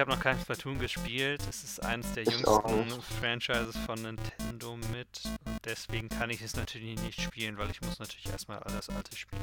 [0.00, 1.42] habe noch kein Splatoon gespielt.
[1.48, 5.22] Es ist eines der Ich jüngsten Franchises von Nintendo mit.
[5.44, 9.16] Und deswegen kann ich es natürlich nicht spielen, weil ich muss natürlich erstmal alles alte
[9.16, 9.42] spielen.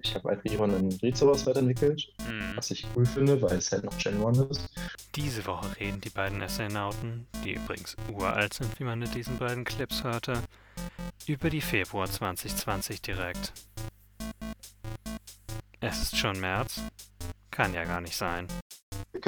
[0.00, 2.52] Ich habe Altrion in Rizovas weiterentwickelt, Hm.
[2.54, 4.70] was ich cool finde, weil es halt noch Gen 1 ist.
[5.16, 9.64] Diese Woche reden die beiden Astronauten, die übrigens uralt sind, wie man in diesen beiden
[9.64, 10.40] Clips hörte,
[11.26, 13.52] über die Februar 2020 direkt.
[15.80, 16.80] Es ist schon März?
[17.50, 18.46] Kann ja gar nicht sein.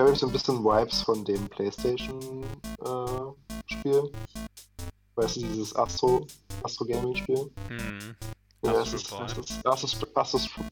[0.01, 4.11] Ich habe so ein bisschen Vibes von dem PlayStation-Spiel.
[5.15, 6.27] weißt du, dieses Astro,
[6.63, 7.51] Astro Gaming-Spiel?
[7.69, 8.17] Hm.
[8.65, 9.35] Ja, Astros,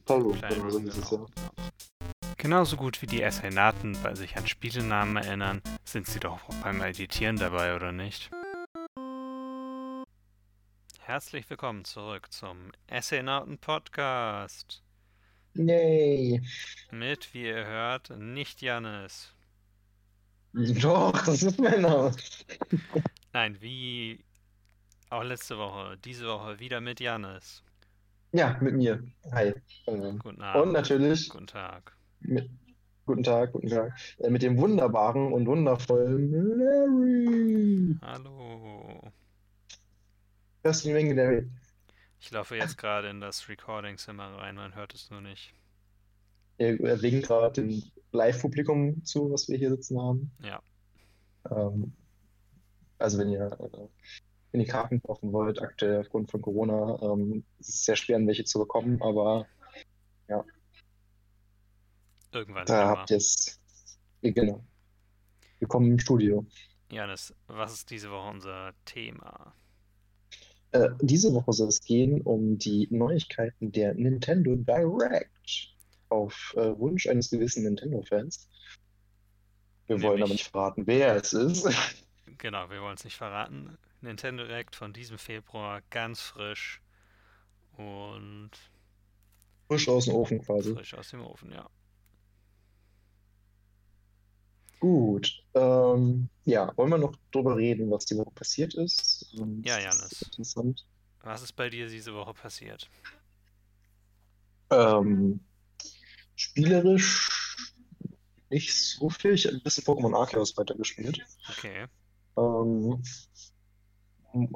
[0.05, 1.11] Playroom, Playroom, so genau.
[1.11, 1.25] ja.
[2.37, 6.81] Genauso gut wie die Astronauten bei sich an Spielenamen erinnern, sind sie doch auch beim
[6.81, 8.31] Editieren dabei, oder nicht?
[11.01, 14.81] Herzlich willkommen zurück zum Astronauten Podcast.
[15.55, 16.41] Yay!
[16.91, 19.33] Mit, wie ihr hört, nicht Jannis.
[20.53, 22.11] Doch, das ist mein Name.
[23.33, 24.23] Nein, wie
[25.09, 27.63] auch letzte Woche, diese Woche wieder mit Jannis.
[28.31, 29.03] Ja, mit mir.
[29.31, 29.53] Hi.
[29.85, 30.63] Guten Abend.
[30.67, 31.95] Und natürlich, Guten Tag.
[32.21, 32.49] mit,
[33.05, 37.95] guten Tag, guten Tag, äh, mit dem wunderbaren und wundervollen Larry.
[38.03, 39.11] Hallo.
[40.63, 41.47] Hörst du die Menge, Larry?
[42.19, 45.53] Ich laufe jetzt gerade in das Recording-Zimmer rein, man hört es nur nicht.
[46.57, 50.31] Er, er winkt gerade dem Live-Publikum zu, was wir hier sitzen haben.
[50.43, 50.61] Ja.
[51.49, 51.93] Ähm,
[52.97, 53.87] also wenn ihr, äh,
[54.51, 58.27] wenn ihr Karten kaufen wollt, aktuell aufgrund von Corona, ähm, ist es sehr schwer, an
[58.27, 59.47] welche zu bekommen, aber
[62.31, 63.59] Irgendwann da habt ihr es.
[64.21, 64.63] Genau.
[65.57, 66.45] Willkommen im Studio.
[66.91, 69.55] Janis, was ist diese Woche unser Thema?
[70.71, 75.73] Äh, diese Woche soll es gehen um die Neuigkeiten der Nintendo Direct
[76.09, 78.47] auf äh, Wunsch eines gewissen Nintendo-Fans.
[79.87, 81.67] Wir wollen aber Nämlich- nicht verraten, wer es ist.
[82.37, 83.77] Genau, wir wollen es nicht verraten.
[83.99, 86.81] Nintendo Direct von diesem Februar, ganz frisch
[87.75, 88.51] und
[89.67, 90.73] Frisch aus dem Ofen quasi.
[90.73, 91.69] frisch aus dem Ofen, ja.
[94.79, 95.43] Gut.
[95.53, 99.33] Ähm, ja, wollen wir noch drüber reden, was die Woche passiert ist?
[99.37, 100.21] Ähm, Ja, das Jannis.
[100.37, 100.85] ist.
[101.21, 102.89] Was ist bei dir diese Woche passiert?
[104.71, 105.41] Ähm,
[106.35, 107.29] spielerisch
[108.49, 109.33] nicht so viel.
[109.33, 111.19] Ich habe ein bisschen Pokémon Arceus weitergespielt.
[111.49, 111.85] Okay.
[112.37, 113.03] Ähm,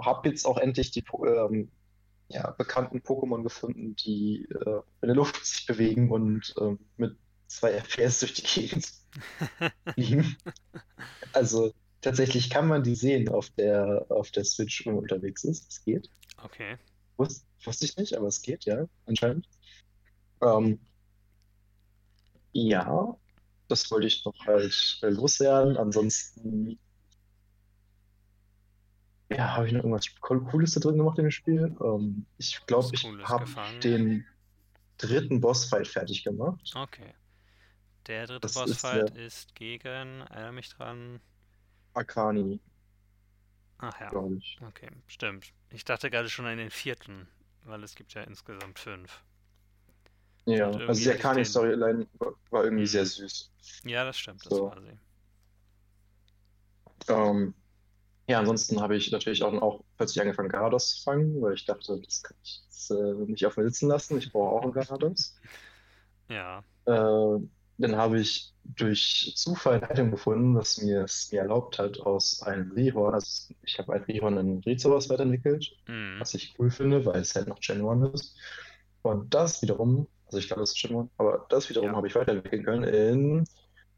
[0.01, 1.69] habe jetzt auch endlich die ähm,
[2.29, 7.17] ja, bekannten Pokémon gefunden, die äh, in der Luft sich bewegen und ähm, mit
[7.47, 8.91] zwei FPS durch die Gegend
[9.93, 10.37] fliegen.
[11.33, 15.71] Also tatsächlich kann man die sehen auf der, auf der Switch, wenn man unterwegs ist.
[15.71, 16.09] Es geht.
[16.43, 16.77] Okay.
[17.17, 19.47] Wus wusste ich nicht, aber es geht, ja, anscheinend.
[20.41, 20.79] Ähm,
[22.51, 23.17] ja,
[23.67, 25.77] das wollte ich noch halt äh, loswerden.
[25.77, 26.77] Ansonsten,
[29.31, 31.75] ja, habe ich noch irgendwas Co- Cooles da drin gemacht in dem Spiel?
[31.83, 33.45] Ähm, ich glaube, ich habe
[33.81, 34.25] den
[34.97, 36.71] dritten Bossfight fertig gemacht.
[36.75, 37.13] Okay.
[38.07, 41.19] Der dritte Das ist Bossfight ist gegen, erinnere mich dran.
[41.95, 42.59] Akani,
[43.77, 44.17] Ach ja,
[44.67, 45.53] okay, stimmt.
[45.69, 47.27] Ich dachte gerade schon an den vierten,
[47.63, 49.23] weil es gibt ja insgesamt fünf.
[50.45, 51.61] Ja, also die ich den-
[52.51, 52.87] war, irgendwie Mhm.
[52.87, 53.51] sehr süß.
[53.85, 54.65] Ja, das stimmt, das So.
[54.65, 54.99] war sie.
[57.07, 57.55] Ähm,
[58.29, 62.01] ja, ansonsten habe ich natürlich auch, auch plötzlich angefangen, Garados zu fangen, weil ich dachte,
[62.01, 64.17] das kann ich jetzt, äh, nicht auf mir sitzen lassen.
[64.19, 65.35] Ich brauche auch einen Garados.
[66.29, 67.39] Ja, Äh,
[67.77, 72.41] dann habe ich durch Zufall ein Item gefunden, das mir es mir erlaubt hat, aus
[72.43, 76.19] einem Rihorn, also ich habe ein Rihorn in Rizovas weiterentwickelt, mhm.
[76.19, 78.37] was ich cool finde, weil es halt noch Gen 1 ist.
[79.01, 81.97] Und das wiederum, also ich glaube, das ist Gen 1, aber das wiederum Ja.
[81.97, 83.45] habe ich weiterentwickeln können in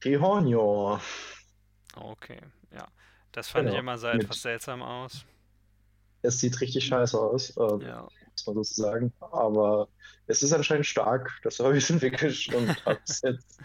[0.03, 0.99] Rihornio.
[1.95, 2.39] okay,
[2.71, 2.87] ja.
[3.31, 5.25] Das fand ich Genau, immer sah etwas seltsam aus.
[6.23, 7.55] Es sieht richtig scheiße aus.
[7.57, 9.13] Ähm, Ja, muss man sozusagen.
[9.19, 9.87] Aber
[10.27, 11.31] es ist anscheinend stark.
[11.43, 13.59] Das habe ich entwickelt und habe es jetzt.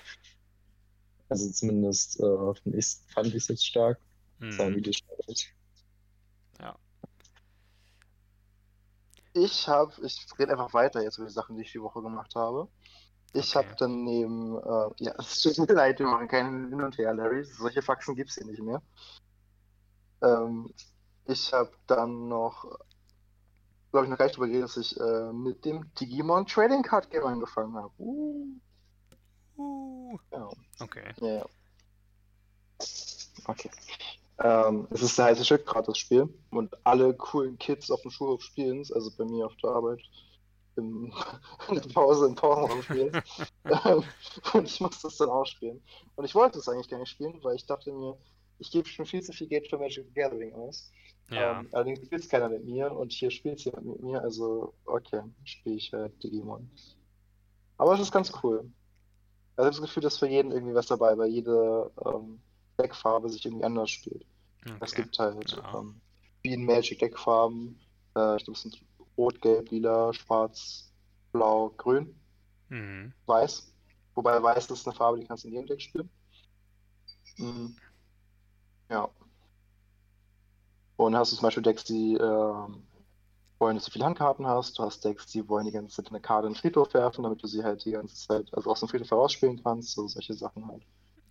[1.29, 3.99] Also zumindest äh, ich's- fand ich es jetzt stark.
[4.41, 4.83] Sagen, wie mhm.
[4.83, 5.55] die startet.
[9.33, 12.35] Ich habe, ich rede einfach weiter jetzt über die Sachen, die ich die Woche gemacht
[12.35, 12.69] habe.
[13.33, 13.65] Ich Okay.
[13.65, 17.15] habe dann neben, äh, ja, es tut mir leid, wir machen keinen Hin und Her,
[17.15, 17.45] Larry.
[17.45, 18.83] Solche Faxen gibt es hier nicht mehr.
[20.23, 20.73] Ähm,
[21.27, 22.65] ich habe dann noch,
[23.91, 27.11] glaube ich, noch gar nicht drüber geredet, dass ich äh, mit dem Digimon Trading Card
[27.11, 27.93] Game angefangen habe.
[27.99, 28.61] Uh,
[29.61, 30.49] Uh, ja.
[30.81, 31.13] okay.
[31.21, 31.47] Ja, ja.
[33.45, 33.71] Okay.
[34.39, 38.11] Ähm, es ist der heiße Shit gerade das Spiel und alle coolen Kids auf dem
[38.11, 40.01] Schulhof spielen es, also bei mir auf der Arbeit
[40.77, 41.13] im,
[41.69, 43.21] in der Pause im Pausenraum spielst.
[43.85, 44.03] Ähm,
[44.55, 45.83] und ich muss das dann auch spielen.
[46.17, 48.17] Und ich wollte es eigentlich gar nicht spielen, weil ich dachte mir,
[48.61, 50.93] ich gebe schon viel zu viel Geld für Magic the Gathering aus.
[51.31, 51.61] Ja.
[51.61, 54.75] Ähm, allerdings spielt es keiner mit mir und hier spielt es jemand mit mir, also
[54.85, 56.69] okay, spiele ich halt Digimon.
[57.79, 58.71] Aber es ist ganz cool.
[59.57, 62.41] Also ich habe das Gefühl, dass für jeden irgendwie was dabei, weil jede ähm,
[62.79, 64.25] Deckfarbe sich irgendwie anders spielt.
[64.81, 65.03] Es Okay.
[65.03, 65.79] gibt halt Ja.
[65.79, 66.01] ähm,
[66.43, 67.79] wie in Magic Deckfarben,
[68.17, 68.81] äh, ich glaube es sind
[69.17, 70.93] Rot, Gelb, Lila, Schwarz,
[71.33, 72.15] Blau, Grün,
[72.71, 73.13] Mhm.
[73.27, 73.73] Weiß.
[74.15, 76.09] Wobei Weiß ist eine Farbe, die kannst du in jedem Deck spielen.
[77.39, 77.77] Mhm.
[78.91, 79.09] Ja.
[80.97, 82.83] Und hast du zum Beispiel Decks, die ähm,
[83.59, 84.79] wollen, dass du viele Handkarten hast.
[84.79, 87.43] Du hast Decks, die wollen die ganze Zeit eine Karte in den Friedhof werfen, damit
[87.43, 89.93] du sie halt die ganze Zeit, also aus dem Friedhof herausspielen kannst.
[89.93, 90.83] So solche Sachen halt.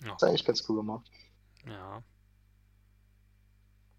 [0.04, 0.16] Ja.
[0.16, 1.10] ist eigentlich ganz cool gemacht.
[1.68, 2.02] ja,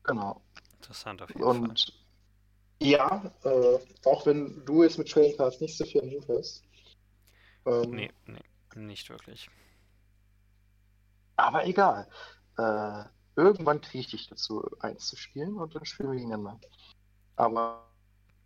[0.05, 0.41] Genau.
[0.77, 1.57] interessant auf jeden Fall.
[1.61, 2.03] Und
[2.83, 6.65] ja, äh, auch wenn du jetzt mit Trading Cards nicht so viel am Hut hast.
[7.67, 8.43] Ähm, Nee, nee,
[8.75, 9.51] nicht wirklich.
[11.37, 12.09] Aber egal.
[12.57, 13.05] Äh,
[13.41, 16.69] irgendwann kriege ich dich dazu, eins zu spielen und dann spielen wir gegeneinander.
[17.37, 17.89] Aber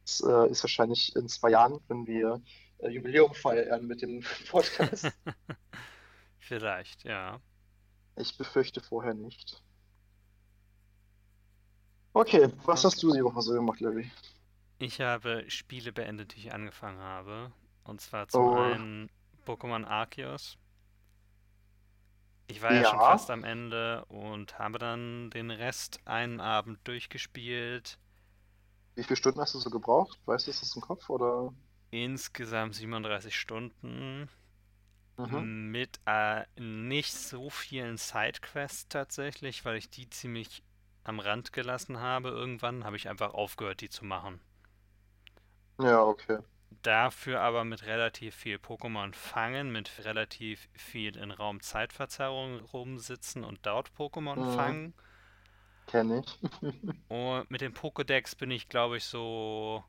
[0.05, 2.43] es äh, ist wahrscheinlich in zwei Jahren, wenn wir
[2.79, 5.11] äh, Jubiläum feiern mit dem Podcast.
[6.39, 7.41] Vielleicht, ja.
[8.17, 9.63] ich befürchte vorher nicht.
[12.13, 14.11] Okay, was hast du die Woche so gemacht, Larry?
[14.79, 17.53] Ich habe Spiele beendet, die ich angefangen habe.
[17.85, 18.55] Und zwar zum Oh.
[18.57, 19.11] einen
[19.47, 20.57] Pokémon Arceus.
[22.47, 23.03] Ich war ja schon Ja.
[23.03, 27.99] fast am Ende und habe dann den Rest einen Abend durchgespielt.
[28.97, 30.19] Wie viele Stunden hast du so gebraucht?
[30.27, 31.55] Weißt du das aus dem Kopf oder?
[31.93, 34.29] Insgesamt 37 Stunden.
[35.19, 35.45] Mhm.
[35.71, 40.63] Mit äh, nicht so vielen Sidequests tatsächlich, weil ich die ziemlich
[41.05, 42.31] am Rand gelassen habe.
[42.31, 44.41] Irgendwann habe ich einfach aufgehört, die zu machen.
[45.79, 46.39] Ja, okay.
[46.83, 53.91] Dafür aber mit relativ viel Pokémon fangen, mit relativ viel in Raumzeitverzerrung rumsitzen und dort
[53.97, 54.45] Pokémon Mhm.
[54.45, 54.95] fangen.
[55.87, 56.39] Kenne ich.
[57.09, 59.85] Und mit dem Pokédex bin ich, glaube ich, so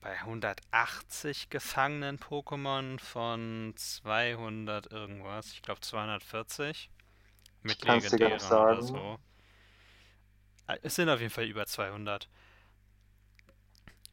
[0.00, 5.52] bei 180 gefangenen Pokémon von 200 irgendwas.
[5.52, 6.90] Ich glaube 240.
[7.62, 9.18] Mit kann's dir gar nicht legendären oder so.
[10.68, 12.28] Äh, Es sind auf jeden Fall über 200.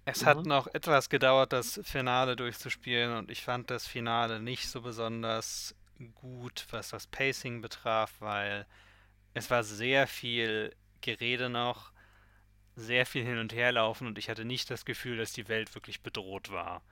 [0.06, 0.46] Es hat Mhm.
[0.46, 5.76] noch etwas gedauert, das Finale durchzuspielen und ich fand das Finale nicht so besonders
[6.16, 8.66] gut, was das Pacing betraf, weil
[9.34, 11.92] es war sehr viel Gerede noch,
[12.76, 15.76] sehr viel hin und her laufen und ich hatte nicht das Gefühl, dass die Welt
[15.76, 16.84] wirklich bedroht war.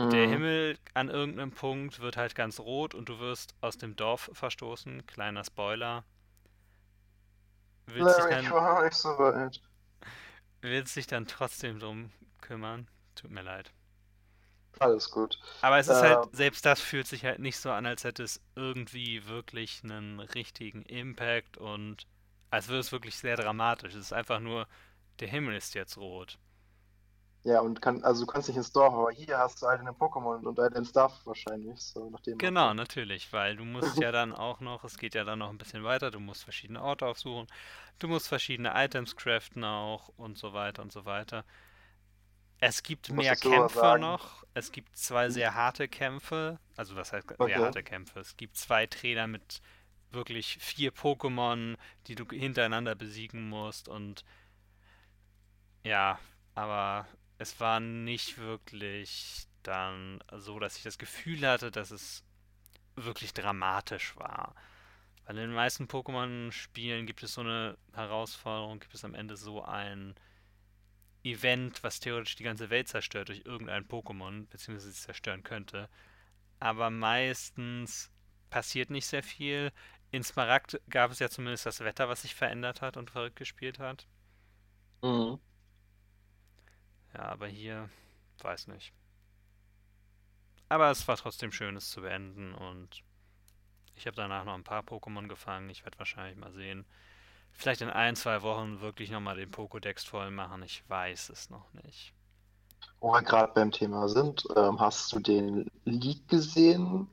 [0.00, 0.26] Der Mhm.
[0.26, 5.06] Himmel an irgendeinem Punkt wird halt ganz rot und du wirst aus dem Dorf verstoßen.
[5.06, 6.04] Kleiner Spoiler.
[7.86, 9.60] Willst dich Larry, ich war nicht so weit.
[10.60, 12.10] Willst dich dann trotzdem drum
[12.40, 12.88] kümmern?
[13.14, 13.72] Tut mir leid.
[14.80, 15.38] Alles gut.
[15.60, 18.40] Aber es ist halt, selbst das fühlt sich halt nicht so an, als hätte es
[18.54, 22.06] irgendwie wirklich einen richtigen Impact und
[22.50, 23.94] als würde es wirklich sehr dramatisch.
[23.94, 24.68] Es ist einfach nur,
[25.20, 26.38] der Himmel ist jetzt rot.
[27.44, 29.92] Ja, und kann, also du kannst nicht ins Dorf, aber hier hast du all deine
[29.92, 34.12] Pokémon und all deinen Stuff wahrscheinlich, so nach dem Genau, natürlich, weil du musst ja
[34.12, 37.06] dann auch noch, es geht ja dann noch ein bisschen weiter, du musst verschiedene Orte
[37.06, 37.46] aufsuchen,
[37.98, 41.44] du musst verschiedene Items craften auch und so weiter und so weiter.
[42.60, 46.96] Es gibt mehr dazu aber Kämpfe sagen- noch, es gibt zwei sehr harte Kämpfe, also
[46.96, 47.46] was heißt Okay.
[47.46, 48.20] sehr harte Kämpfe?
[48.20, 49.60] Es gibt zwei Trainer mit
[50.10, 51.76] wirklich vier Pokémon,
[52.06, 54.24] die du hintereinander besiegen musst und
[55.84, 56.18] ja,
[56.54, 57.06] aber
[57.38, 62.24] es war nicht wirklich dann so, dass ich das Gefühl hatte, dass es
[62.96, 64.54] wirklich dramatisch war.
[65.24, 69.62] Weil in den meisten Pokémon-Spielen gibt es so eine Herausforderung, gibt es am Ende so
[69.62, 70.14] ein
[71.22, 75.88] Event, was theoretisch die ganze Welt zerstört durch irgendein Pokémon, beziehungsweise sie zerstören könnte.
[76.60, 78.10] Aber meistens
[78.50, 79.72] passiert nicht sehr viel.
[80.10, 83.78] In Smaragd gab es ja zumindest das Wetter, was sich verändert hat und verrückt gespielt
[83.78, 84.06] hat.
[85.02, 85.38] Mhm.
[87.18, 87.90] Ja, aber hier,
[88.42, 88.92] weiß nicht.
[90.68, 93.02] Aber es war trotzdem schön, es zu beenden und
[93.96, 95.68] ich habe danach noch ein paar Pokémon gefangen.
[95.70, 96.86] Ich werde wahrscheinlich mal sehen.
[97.50, 100.62] Vielleicht in ein, zwei Wochen wirklich nochmal den Pokédex voll machen.
[100.62, 102.14] Ich weiß es noch nicht.
[103.00, 107.08] Wo wir gerade beim Thema sind, ähm, hast du den Leak gesehen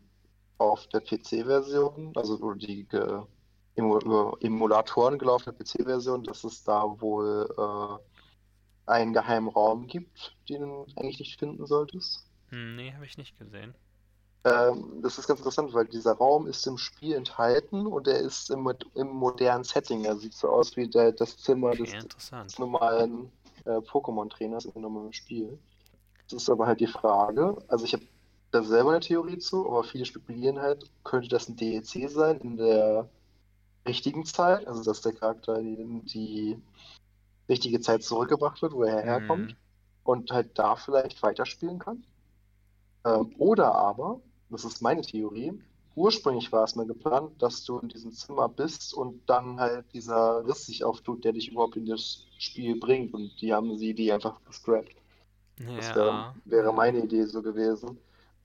[0.59, 3.27] auf der PC-Version, also die über
[3.75, 8.14] Emulatoren gelaufene PC-Version, dass es da wohl äh,
[8.85, 12.25] einen geheimen Raum gibt, den du eigentlich nicht finden solltest?
[12.49, 13.73] Hm, nee, habe ich nicht gesehen.
[14.45, 18.51] Ähm, das ist ganz interessant, weil dieser Raum ist im Spiel enthalten und er ist
[18.51, 20.05] im, im modernen Setting.
[20.05, 23.31] Er sieht so aus wie der, das Zimmer Okay, des, des normalen
[23.65, 25.57] äh, Pokémon-Trainers im normalen Spiel.
[26.29, 27.57] Das ist aber halt die Frage.
[27.67, 28.03] Also ich habe
[28.51, 32.57] da selber eine Theorie zu, aber viele spekulieren halt, könnte das ein DLC sein in
[32.57, 33.09] der
[33.87, 36.57] richtigen Zeit, also dass der Charakter in die
[37.49, 39.57] richtige Zeit zurückgebracht wird, wo er herkommt Mhm.
[40.03, 42.05] und halt da vielleicht weiterspielen kann.
[43.05, 45.53] Ähm, oder aber, das ist meine Theorie,
[45.95, 50.45] ursprünglich war es mal geplant, dass du in diesem Zimmer bist und dann halt dieser
[50.45, 54.11] Riss sich auftut, der dich überhaupt in das Spiel bringt und die haben sie die
[54.11, 54.95] einfach gescrapped.
[55.75, 56.35] Das wäre, Ja.
[56.45, 57.99] wäre meine Idee so gewesen.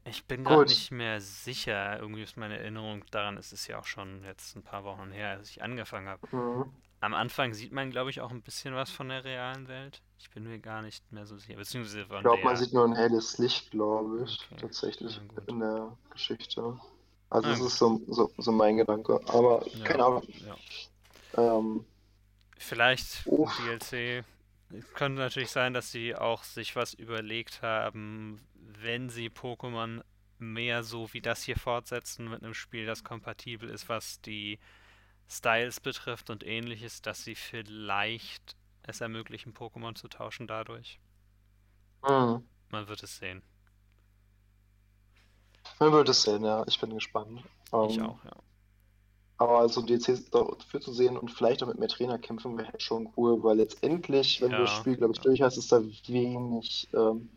[0.05, 0.69] Ich bin gerade Gut.
[0.69, 1.99] nicht mehr sicher.
[2.01, 5.31] Irgendwie ist meine Erinnerung daran, es ist ja auch schon jetzt ein paar Wochen her,
[5.31, 6.21] als ich angefangen habe.
[6.33, 6.71] Mhm.
[7.01, 10.03] Am Anfang sieht man, glaube ich, auch ein bisschen was von der realen Welt.
[10.19, 11.57] Ich bin mir gar nicht mehr so sicher.
[11.57, 15.49] Beziehungsweise von Ich glaube, man sieht nur ein helles Licht, glaube ich, Okay, tatsächlich gut.
[15.49, 16.79] in der Geschichte.
[17.31, 17.69] Also Na das gut.
[17.69, 19.19] ist so, so, so mein Gedanke.
[19.29, 20.29] Aber Ja, keine Ahnung.
[20.47, 20.57] ja.
[21.59, 21.85] Ähm,
[22.59, 23.57] Vielleicht Uff.
[23.57, 24.25] DLC.
[24.73, 30.03] Es könnte natürlich sein, dass sie auch sich was überlegt haben, wenn sie Pokémon
[30.39, 34.59] mehr so wie das hier fortsetzen mit einem Spiel, das kompatibel ist, was die
[35.31, 41.01] Styles betrifft und ähnliches, dass sie vielleicht es ermöglichen, Pokémon zu tauschen dadurch.
[42.03, 42.41] hm.
[42.71, 43.43] Man wird es sehen.
[45.81, 46.65] Man wird es sehen, ja.
[46.69, 47.43] Ich bin gespannt.
[47.83, 48.33] Ich Ähm, auch, ja.
[49.39, 53.13] Aber so DLCs dafür zu sehen und vielleicht auch mit mehr Trainerkämpfen wäre halt schon
[53.17, 55.23] cool, weil letztendlich, wenn du das Ja, Spiel, glaube ich, ja.
[55.23, 57.31] durch hast, ist da wenig ähm,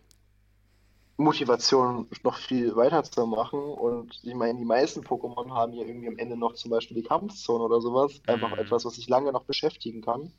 [1.18, 3.60] Motivation, noch viel weiterzumachen.
[3.60, 7.08] Und ich meine, die meisten Pokémon haben ja irgendwie am Ende noch zum Beispiel die
[7.08, 8.22] Kampfzone oder sowas.
[8.28, 8.58] Einfach Mhm.
[8.58, 10.34] etwas, was sich lange noch beschäftigen kann.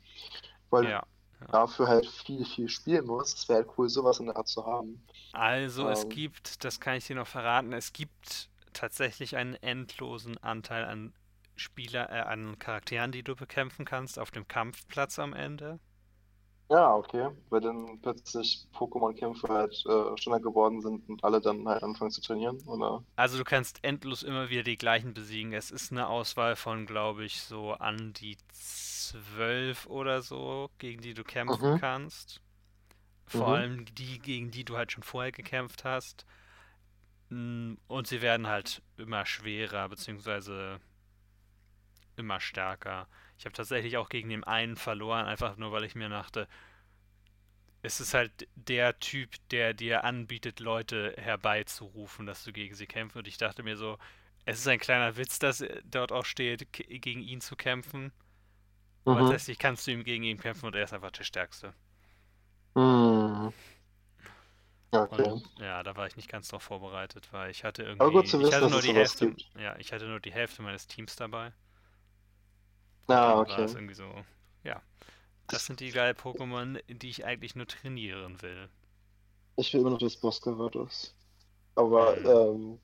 [0.71, 1.05] Weil Ja.
[1.51, 3.33] dafür halt viel, viel spielen muss.
[3.35, 5.05] Es wäre halt cool, sowas in der Art zu haben.
[5.33, 6.09] Also es Ähm.
[6.09, 11.13] gibt, das kann ich dir noch verraten, es gibt tatsächlich einen endlosen Anteil an
[11.55, 15.79] Spieler, äh, an Charakteren, die du bekämpfen kannst auf dem Kampfplatz am Ende.
[16.69, 17.31] Ja, okay.
[17.49, 22.21] Weil dann plötzlich Pokémon-Kämpfe halt äh, Standard geworden sind und alle dann halt anfangen zu
[22.21, 23.03] trainieren, oder?
[23.17, 25.53] Also du kannst endlos immer wieder die gleichen besiegen.
[25.53, 31.13] Es ist eine Auswahl von, glaube ich, so an die zwölf oder so, gegen die
[31.13, 31.75] du kämpfen Mhm.
[31.75, 32.41] kannst.
[33.27, 33.55] Vor Mhm.
[33.55, 36.25] allem die, gegen die du halt schon vorher gekämpft hast.
[37.29, 40.79] Mm, Und sie werden halt immer schwerer, beziehungsweise
[42.17, 43.07] immer stärker.
[43.37, 46.47] Ich habe tatsächlich auch gegen den einen verloren, einfach nur weil ich mir dachte,
[47.81, 53.19] es ist halt der Typ, der dir anbietet, Leute herbeizurufen, dass du gegen sie kämpfen.
[53.19, 53.97] Und ich dachte mir so,
[54.45, 58.11] es ist ein kleiner Witz, dass dort auch steht, gegen ihn zu kämpfen.
[59.07, 59.25] Aber Mhm.
[59.25, 61.73] tatsächlich kannst du ihm gegen ihn kämpfen und er ist einfach der Stärkste.
[62.75, 63.49] Hm.
[64.91, 65.29] Ja, okay.
[65.29, 68.29] Und ja, da war ich nicht ganz drauf vorbereitet, weil ich hatte Aber gut irgendwie,
[68.29, 70.87] zu ich wissen, hatte dass nur die Hälfte, ja, ich hatte nur die Hälfte meines
[70.87, 71.53] Teams dabei.
[73.07, 73.63] Ah, Dann war okay.
[73.63, 74.09] es irgendwie so,
[74.63, 74.81] ja.
[75.47, 78.67] Das sind die geilen Pokémon, die ich eigentlich nur trainieren will.
[79.57, 81.15] Ich will immer noch das Boss Gavados.
[81.75, 82.79] Aber ähm,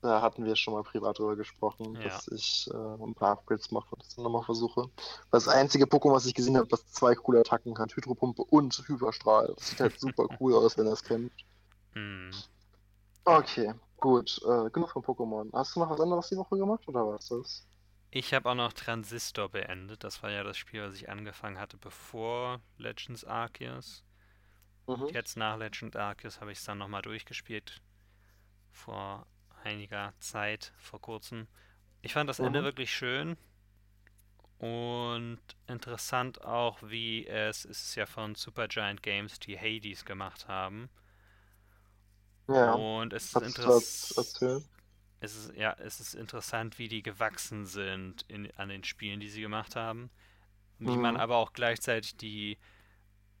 [0.00, 2.02] da hatten wir schon mal privat drüber gesprochen, Ja.
[2.02, 4.90] dass ich äh, ein paar Upgrades mache und das dann nochmal versuche.
[5.30, 9.52] Das einzige Pokémon, was ich gesehen habe, was zwei coole Attacken hat, Hydropumpe und Hyperstrahl.
[9.54, 11.44] Das sieht halt super cool aus, wenn er es kämpft.
[11.92, 12.30] Hm.
[13.24, 14.40] Okay, gut.
[14.44, 15.50] Äh, genug von Pokémon.
[15.52, 17.66] Hast du noch was anderes die Woche gemacht oder was das?
[18.14, 20.04] Ich habe auch noch Transistor beendet.
[20.04, 24.02] Das war ja das Spiel, was ich angefangen hatte, bevor Legends Arceus.
[24.88, 25.14] Mhm.
[25.14, 27.80] Jetzt nach Legend Arceus habe ich es dann nochmal durchgespielt.
[28.72, 29.26] Vor
[29.64, 31.48] einiger Zeit, vor kurzem.
[32.02, 32.64] Ich fand das Ende Mhm.
[32.64, 33.36] wirklich schön.
[34.58, 40.88] Und interessant auch, wie es, es ist ja von Supergiant Games, die Hades gemacht haben.
[42.48, 43.86] Ja, Und es ist interessant.
[45.24, 49.30] Es ist, ja, es ist interessant, wie die gewachsen sind in, an den Spielen, die
[49.30, 50.10] sie gemacht haben.
[50.78, 51.20] Wie man Mhm.
[51.20, 52.16] aber auch gleichzeitig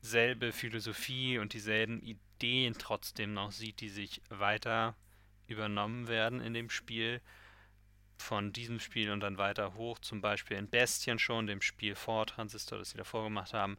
[0.02, 4.96] dieselbe Philosophie und dieselben Ideen trotzdem noch sieht, die sich weiter
[5.46, 7.20] übernommen werden in dem Spiel.
[8.16, 12.26] Von diesem Spiel und dann weiter hoch, zum Beispiel in Bestien schon, dem Spiel vor
[12.26, 13.76] Transistor, das sie davor gemacht haben.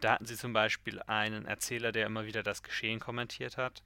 [0.00, 3.82] Da hatten sie zum Beispiel einen Erzähler, der immer wieder das Geschehen kommentiert hat.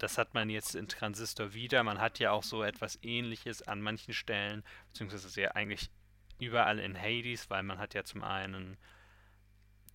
[0.00, 1.82] Das hat man jetzt in Transistor wieder.
[1.82, 5.90] Man hat ja auch so etwas ähnliches an manchen Stellen, beziehungsweise sehr eigentlich
[6.38, 8.78] überall in Hades, weil man hat ja zum einen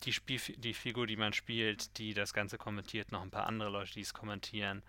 [0.03, 3.69] die, Spiel die Figur, die man spielt, die das Ganze kommentiert, noch ein paar andere
[3.69, 4.83] Leute, die es kommentieren.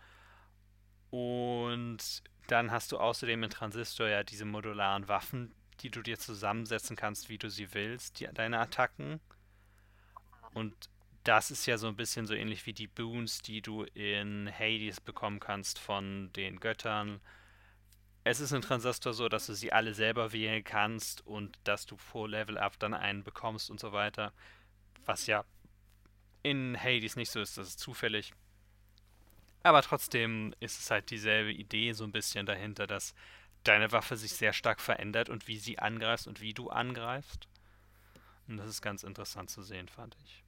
[1.09, 6.95] Und dann hast du außerdem in Transistor ja diese modularen Waffen, die du dir zusammensetzen
[6.95, 9.21] kannst, wie du sie willst, die, deine Attacken.
[10.53, 10.91] Und
[11.27, 15.01] das ist ja so ein bisschen so ähnlich wie die Boons, die du in Hades
[15.01, 17.21] bekommen kannst von den Göttern.
[18.23, 21.97] Es ist in Transistor so, dass du sie alle selber wählen kannst und dass du
[21.97, 24.33] pro Level Up dann einen bekommst und so weiter.
[25.05, 25.45] Was ja
[26.45, 28.33] in Hades nicht so ist, das ist zufällig.
[29.65, 33.17] Aber trotzdem ist es halt dieselbe Idee so ein bisschen dahinter, dass
[33.65, 37.49] deine Waffe sich sehr stark verändert und wie sie angreifst und wie du angreifst.
[38.47, 40.46] Und das ist ganz interessant zu sehen, fand ich.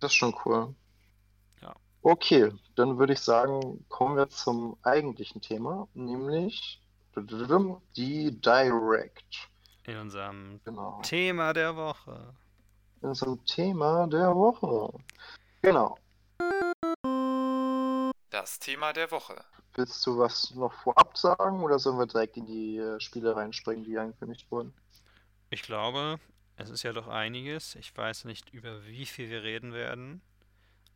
[0.00, 0.74] Das ist schon cool.
[1.62, 1.74] Ja.
[2.02, 6.80] Okay, dann würde ich sagen, kommen wir zum eigentlichen Thema, nämlich
[7.96, 9.48] die Direct.
[9.84, 11.00] In unserem Genau.
[11.02, 12.34] Thema der Woche.
[13.02, 14.92] In unserem Thema der Woche.
[15.62, 15.96] Genau.
[18.30, 19.36] Das Thema der Woche.
[19.74, 23.84] Willst du was noch vorab sagen oder sollen wir direkt in die äh, Spiele reinspringen,
[23.84, 24.72] die angekündigt wurden?
[25.50, 26.18] Ich glaube,
[26.56, 27.74] es ist ja doch einiges.
[27.76, 30.20] Ich weiß nicht, über wie viel wir reden werden.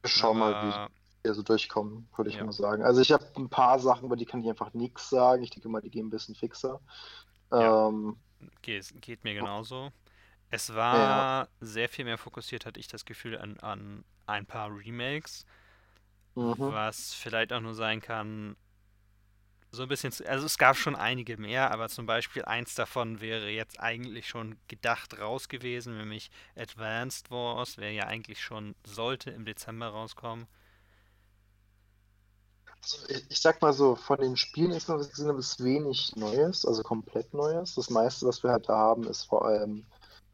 [0.03, 0.91] Wir schauen mal, wie aber
[1.23, 2.45] wir so durchkommen, würde ich Ja.
[2.45, 2.83] mal sagen.
[2.83, 5.43] Also ich habe ein paar Sachen, über die kann ich einfach nichts sagen.
[5.43, 6.81] Ich denke mal, die gehen ein bisschen fixer.
[7.51, 7.89] Ja.
[7.89, 8.17] Ähm,
[8.63, 9.93] geht, geht mir genauso.
[10.51, 15.45] Es war sehr viel mehr fokussiert, hatte ich das Gefühl, an, an ein paar Remakes,
[16.35, 16.55] mhm.
[16.59, 18.57] was vielleicht auch nur sein kann,
[19.71, 23.21] so ein bisschen, zu, also es gab schon einige mehr, aber zum Beispiel eins davon
[23.21, 29.31] wäre jetzt eigentlich schon gedacht raus gewesen, nämlich Advanced Wars, wäre ja eigentlich schon, sollte
[29.31, 30.47] im Dezember rauskommen.
[32.83, 32.99] Also
[33.29, 37.35] ich, sag mal so, von den Spielen ist noch sind bis wenig Neues, also komplett
[37.35, 37.75] Neues.
[37.75, 39.85] Das meiste, was wir halt da haben, ist vor allem,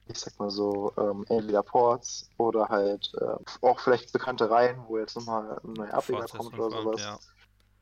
[0.06, 4.98] ich sag mal so, ähm, entweder Ports oder halt äh, auch vielleicht bekannte Reihen, wo
[4.98, 7.00] jetzt nochmal ein neuer Ableger kommt oder sowas.
[7.00, 7.18] ja.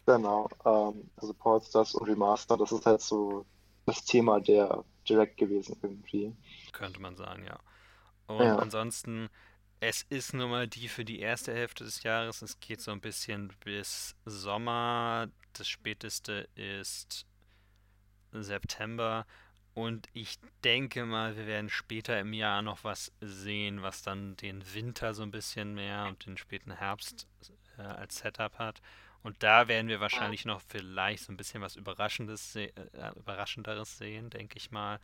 [0.07, 3.47] Genau, ähm, also Ports, das und Remaster, das ist halt so
[3.87, 6.37] das Thema der Direct gewesen irgendwie.
[6.73, 7.59] Könnte man sagen, ja.
[8.27, 8.59] Und Ja.
[8.59, 9.31] ansonsten,
[9.81, 12.43] es ist nun mal die für die erste Hälfte des Jahres.
[12.43, 15.29] Es geht so ein bisschen bis Sommer.
[15.55, 17.27] Das späteste ist
[18.33, 19.27] September.
[19.75, 24.63] Und ich denke mal, wir werden später im Jahr noch was sehen, was dann den
[24.75, 27.27] Winter so ein bisschen mehr und den späten Herbst
[27.79, 28.83] äh, als Setup hat.
[29.23, 33.99] Und da werden wir wahrscheinlich noch vielleicht so ein bisschen was Überraschendes se äh, Überraschenderes
[33.99, 34.99] sehen, denke ich mal.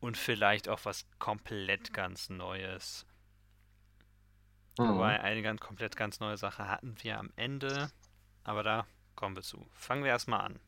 [0.00, 3.06] Und vielleicht auch was komplett ganz Neues.
[4.78, 4.94] Mhm.
[4.94, 7.90] Wobei eine ganz komplett ganz neue Sache hatten wir am Ende.
[8.44, 9.66] Aber da kommen wir zu.
[9.72, 10.60] Fangen wir erstmal an.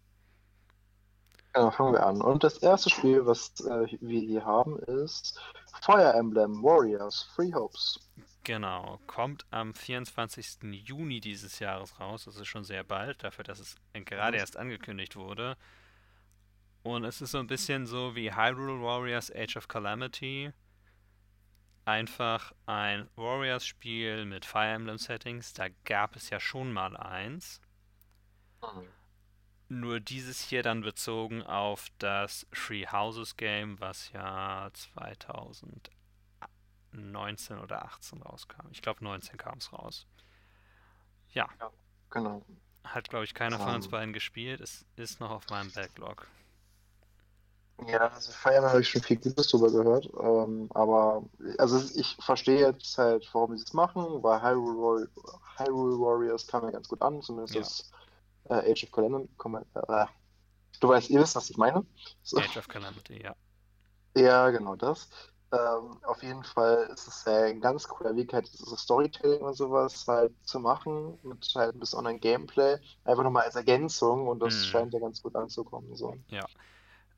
[1.52, 2.20] Genau, fangen wir an.
[2.22, 5.40] Und das erste Spiel, was äh, wir hier haben, ist
[5.82, 8.00] Fire Emblem Warriors Free Hopes.
[8.42, 10.62] Genau, kommt am 24.
[10.72, 12.24] Juni dieses Jahres raus.
[12.24, 15.56] Das ist schon sehr bald, dafür, dass es gerade erst angekündigt wurde.
[16.82, 20.52] Und es ist so ein bisschen so wie Hyrule Warriors Age of Calamity.
[21.84, 25.52] Einfach ein Warriors-Spiel mit Fire Emblem-Settings.
[25.52, 27.60] Da gab es ja schon mal eins.
[29.68, 34.70] Nur dieses hier dann bezogen auf das Free Houses Game, was ja
[36.92, 38.66] 2019 oder 18 rauskam.
[38.70, 40.06] Ich glaube 19 kam es raus.
[41.32, 41.48] Ja,
[42.10, 42.42] Genau.
[42.84, 43.90] hat glaube ich keiner von uns Ähm.
[43.92, 44.60] beiden gespielt.
[44.60, 46.26] Es ist noch auf meinem Backlog.
[47.86, 50.06] Ja, also Fire Emblem habe ich schon viel Gutes drüber gehört.
[50.20, 51.24] Ähm, aber
[51.58, 56.64] also ich verstehe jetzt halt, warum sie es machen, weil Hyrule, Warri- Hyrule Warriors kam
[56.64, 57.60] ja ganz gut an, zumindest Ja.
[57.62, 57.90] das
[58.50, 59.30] äh, Age of Calamity.
[59.88, 60.06] Äh,
[60.80, 61.86] du weißt, ihr wisst, was ich meine.
[62.22, 62.38] So.
[62.38, 63.34] Age of Calamity, ja.
[64.16, 65.08] Ja, genau das.
[65.52, 69.54] Ähm, auf jeden Fall ist es ja ein ganz cooler Weg, halt so Storytelling und
[69.54, 74.64] sowas halt zu machen, mit halt ein bisschen Online-Gameplay, einfach nochmal als Ergänzung und das
[74.64, 74.64] Mhm.
[74.66, 75.94] scheint ja ganz gut anzukommen.
[75.96, 76.16] So.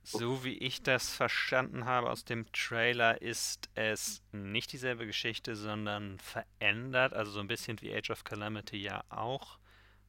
[0.05, 6.19] So wie ich das verstanden habe aus dem Trailer, ist es nicht dieselbe Geschichte, sondern
[6.19, 9.59] verändert, also so ein bisschen wie Age of Calamity ja auch,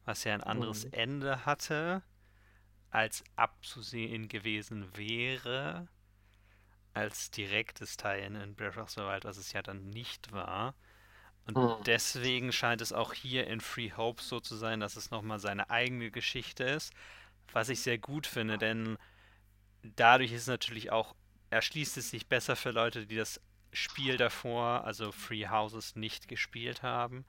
[0.04, 0.92] was ja ein anderes Mhm.
[0.92, 2.02] Ende hatte,
[2.90, 5.88] als abzusehen gewesen wäre,
[6.94, 10.74] als direktes Teilen in Breath of the Wild, was es ja dann nicht war.
[11.46, 11.84] Und Mhm.
[11.86, 15.70] deswegen scheint es auch hier in Free Hope so zu sein, dass es nochmal seine
[15.70, 16.92] eigene Geschichte ist,
[17.52, 18.98] was ich sehr gut finde, denn
[19.82, 21.14] dadurch ist es natürlich auch,
[21.50, 23.40] erschließt es sich besser für Leute, die das
[23.72, 27.24] Spiel davor, also Free Houses, nicht gespielt haben.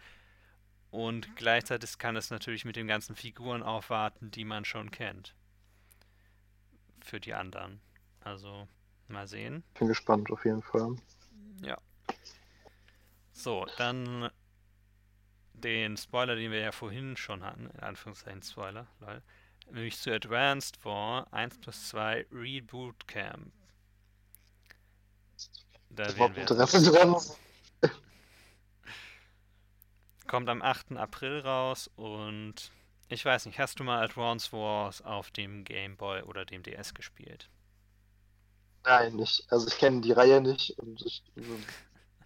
[0.89, 5.35] Und gleichzeitig kann es natürlich mit den ganzen Figuren aufwarten, die man schon kennt.
[7.01, 7.79] Für die anderen.
[8.19, 8.67] Also,
[9.09, 9.63] mal sehen.
[9.77, 10.95] Bin gespannt auf jeden Fall.
[11.61, 11.77] Ja.
[13.31, 14.29] So, dann
[15.53, 19.21] den Spoiler, den wir ja vorhin schon hatten, in Anführungszeichen Spoiler, lol.
[19.71, 23.51] Nämlich zu Advanced War 1 plus 2 Reboot Camp.
[25.89, 26.41] Da Ich werden wir.
[26.41, 27.37] Interesse.
[30.27, 30.93] Kommt am 8.
[30.97, 32.71] April raus und
[33.09, 36.93] ich weiß nicht, hast du mal Advanced Wars auf dem Game Boy oder dem DS
[36.93, 37.49] gespielt?
[38.85, 39.45] Nein, nicht.
[39.51, 41.23] Also ich kenne die Reihe nicht und ich,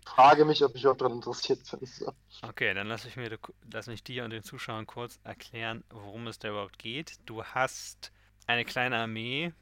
[0.06, 1.86] frage mich, ob ich auch daran interessiert bin.
[1.86, 2.14] So.
[2.42, 3.38] Okay, dann lass ich mir
[3.72, 7.18] lass mich dir und den Zuschauern kurz erklären, worum es da überhaupt geht.
[7.26, 8.12] Du hast
[8.48, 9.54] eine kleine Armee.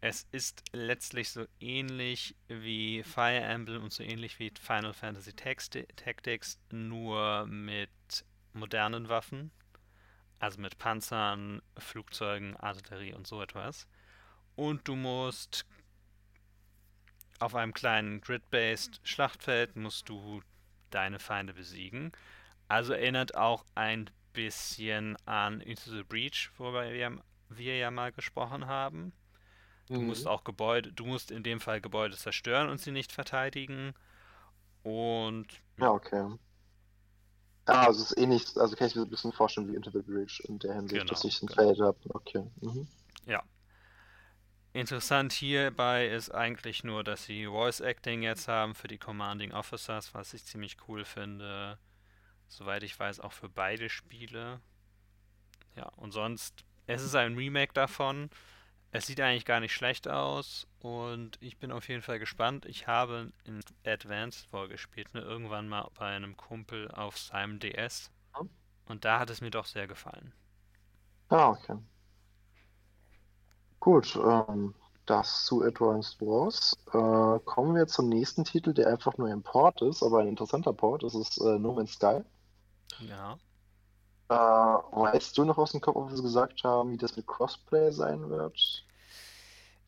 [0.00, 6.58] Es ist letztlich so ähnlich wie Fire Emblem und so ähnlich wie Final Fantasy Tactics,
[6.70, 7.90] nur mit
[8.52, 9.52] modernen Waffen.
[10.40, 13.86] Also mit Panzern, Flugzeugen, Artillerie und so etwas.
[14.56, 15.64] Und du musst
[17.42, 20.42] auf einem kleinen Grid-based Schlachtfeld musst du
[20.90, 22.12] deine Feinde besiegen.
[22.68, 28.66] Also erinnert auch ein bisschen an Into the Breach, worüber wir, wir ja mal gesprochen
[28.66, 29.12] haben.
[29.88, 30.06] Du mhm.
[30.06, 33.92] musst auch Gebäude, du musst in dem Fall Gebäude zerstören und sie nicht verteidigen.
[34.84, 35.48] Und.
[35.78, 36.30] Ja, okay.
[37.66, 39.90] Ah, also es ist ähnlich, eh also kann ich mir ein bisschen vorstellen wie Into
[39.90, 41.62] the Breach in der Hinsicht, genau, dass ich ein genau.
[41.62, 41.98] Feld habe.
[42.08, 42.44] Okay.
[42.60, 42.88] Mhm.
[43.26, 43.42] Ja,
[44.74, 50.14] Interessant hierbei ist eigentlich nur, dass sie Voice Acting jetzt haben für die Commanding Officers,
[50.14, 51.78] was ich ziemlich cool finde.
[52.48, 54.60] Soweit ich weiß, auch für beide Spiele.
[55.76, 58.30] Ja, und sonst, es ist ein Remake davon.
[58.92, 62.66] Es sieht eigentlich gar nicht schlecht aus und ich bin auf jeden Fall gespannt.
[62.66, 68.10] Ich habe in Advanced vorgespielt, ne, irgendwann mal bei einem Kumpel auf seinem DS.
[68.86, 70.32] Und da hat es mir doch sehr gefallen.
[71.28, 71.76] Ah, okay.
[73.82, 74.74] Gut, ähm,
[75.06, 76.78] das zu Advanced Wars.
[76.92, 80.72] Äh, kommen wir zum nächsten Titel, der einfach nur ein Port ist, aber ein interessanter
[80.72, 81.02] Port.
[81.02, 82.20] Das ist äh, No Man's Sky.
[83.00, 83.36] Ja.
[84.28, 87.90] Äh, weißt du noch aus dem Kopf, ob wir gesagt haben, wie das mit Crossplay
[87.90, 88.86] sein wird?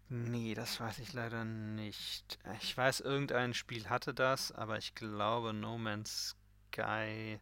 [0.08, 2.40] Nee, das weiß ich leider nicht.
[2.62, 6.34] Ich weiß, irgendein Spiel hatte das, aber ich glaube, No Man's
[6.72, 7.38] Sky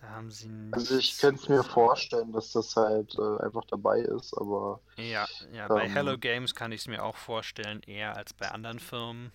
[0.00, 4.00] da haben sie Also ich könnte es mir vorstellen, dass das halt äh, einfach dabei
[4.00, 4.80] ist, aber.
[4.96, 8.50] Ja, ja, bei ähm, Hello Games kann ich es mir auch vorstellen, eher als bei
[8.50, 9.32] anderen Firmen.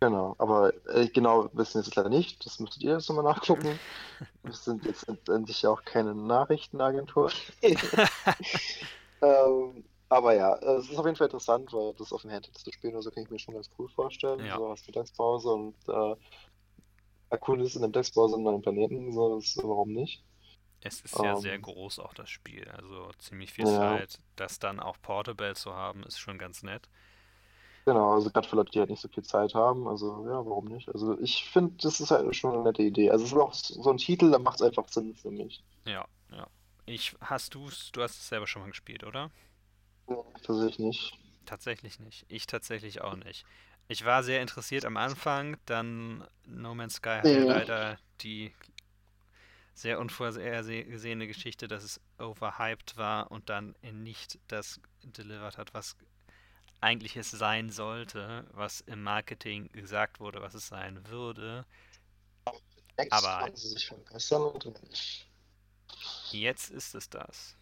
[0.00, 2.44] Genau, aber äh, genau wissen wir es leider nicht.
[2.44, 3.78] Das müsstet ihr jetzt nochmal nachgucken.
[4.42, 7.30] wir sind jetzt endlich auch keine Nachrichtenagentur.
[9.22, 12.70] ähm, aber ja, es ist auf jeden Fall interessant, weil das auf dem Handheld zu
[12.70, 14.44] spielen, also kann ich mir schon ganz cool vorstellen.
[14.44, 14.56] Ja.
[14.56, 16.14] So hast Mittagspause und äh,
[17.30, 20.22] Akkunis in einem Textbrowser in einem Planeten, so, das, warum nicht?
[20.80, 21.62] Es ist ja um, sehr ähm.
[21.62, 23.74] groß auch das Spiel, also ziemlich viel ja.
[23.74, 24.20] Zeit.
[24.36, 26.88] Das dann auch Portable zu haben, ist schon ganz nett.
[27.86, 30.64] Genau, also gerade für Leute, die halt nicht so viel Zeit haben, also ja, warum
[30.66, 30.88] nicht?
[30.88, 33.10] Also ich finde, das ist halt schon eine nette Idee.
[33.10, 35.62] Also es ist auch so ein Titel, da macht es einfach Sinn für mich.
[35.84, 36.48] Ja, ja.
[36.86, 39.30] Ich, hast du's, du hast es selber schon mal gespielt, oder?
[40.08, 41.18] Ja, tatsächlich nicht.
[41.46, 42.26] Tatsächlich nicht.
[42.28, 43.44] Ich tatsächlich auch nicht.
[43.88, 47.44] Ich war sehr interessiert am Anfang, dann No Man's Sky hatte ja.
[47.44, 48.52] leider die
[49.74, 55.96] sehr unvorhergesehene Geschichte, dass es overhyped war und dann nicht das delivered hat, was
[56.80, 61.66] eigentlich es sein sollte, was im Marketing gesagt wurde, was es sein würde.
[63.10, 63.50] Aber
[66.32, 67.55] jetzt ist es das.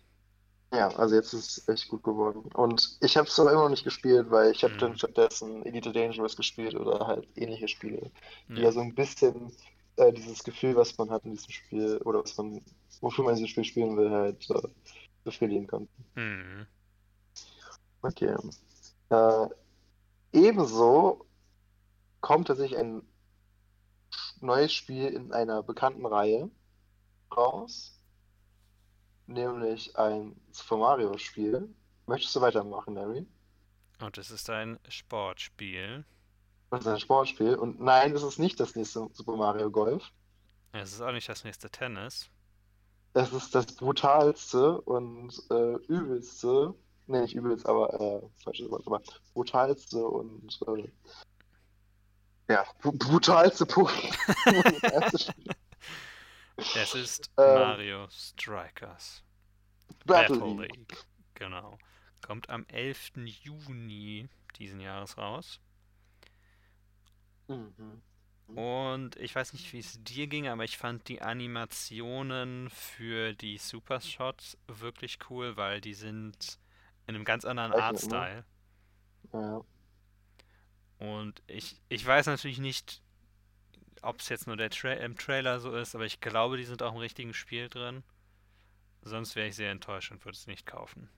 [0.77, 2.51] Ja, also jetzt ist es echt gut geworden.
[2.55, 4.79] Und ich habe es aber immer noch nicht gespielt, weil ich habe mhm.
[4.79, 8.11] dann stattdessen Elite Dangerous gespielt oder halt ähnliche Spiele,
[8.49, 9.53] die ja, ja so ein bisschen
[9.97, 12.61] äh, dieses Gefühl, was man hat in diesem Spiel oder was man,
[13.01, 14.69] wofür man dieses Spiel spielen will, halt äh,
[15.23, 15.89] befriedigen kann.
[16.15, 16.67] Mhm.
[18.03, 18.37] Okay.
[19.11, 19.49] Äh,
[20.33, 21.25] ebenso
[22.21, 23.03] kommt tatsächlich ein
[24.41, 26.51] neues Spiel in einer bekannten Reihe
[27.35, 27.94] raus
[29.27, 31.69] nämlich ein Super Mario Spiel.
[32.07, 33.27] Möchtest du weitermachen, Larry?
[34.01, 36.05] Und es ist ein Sportspiel.
[36.71, 37.55] Und es ist ein Sportspiel.
[37.55, 40.11] Und nein, es ist nicht das nächste Super Mario Golf.
[40.73, 42.29] Es ist auch nicht das nächste Tennis.
[43.15, 46.75] Es ist das brutalste und äh, übelste,
[47.07, 49.01] nee, nicht übelst, aber äh, falsches Wort, aber
[49.35, 50.91] brutalste und äh,
[52.49, 55.33] ja, brutalste Pokémon.
[56.57, 59.23] Es ist ähm, Mario Strikers.
[60.05, 60.77] Battle, Battle League.
[60.77, 61.05] League.
[61.35, 61.79] Genau.
[62.23, 63.13] Kommt am 11.
[63.43, 65.61] Juni diesen Jahres raus.
[67.49, 68.03] Mhm.
[68.47, 73.59] Und ich weiß nicht, wie es dir ging, aber ich fand die Animationen für die
[73.59, 76.59] Super Shots wirklich cool, weil die sind
[77.07, 78.45] in einem ganz anderen Artstyle.
[79.33, 79.61] Ja.
[80.99, 83.03] Und ich, ich weiß natürlich nicht,
[84.03, 86.83] ob es jetzt nur der Tra im Trailer so ist, aber ich glaube, die sind
[86.83, 88.03] auch im richtigen Spiel drin.
[89.03, 91.09] Sonst wäre ich sehr enttäuscht und würde es nicht kaufen.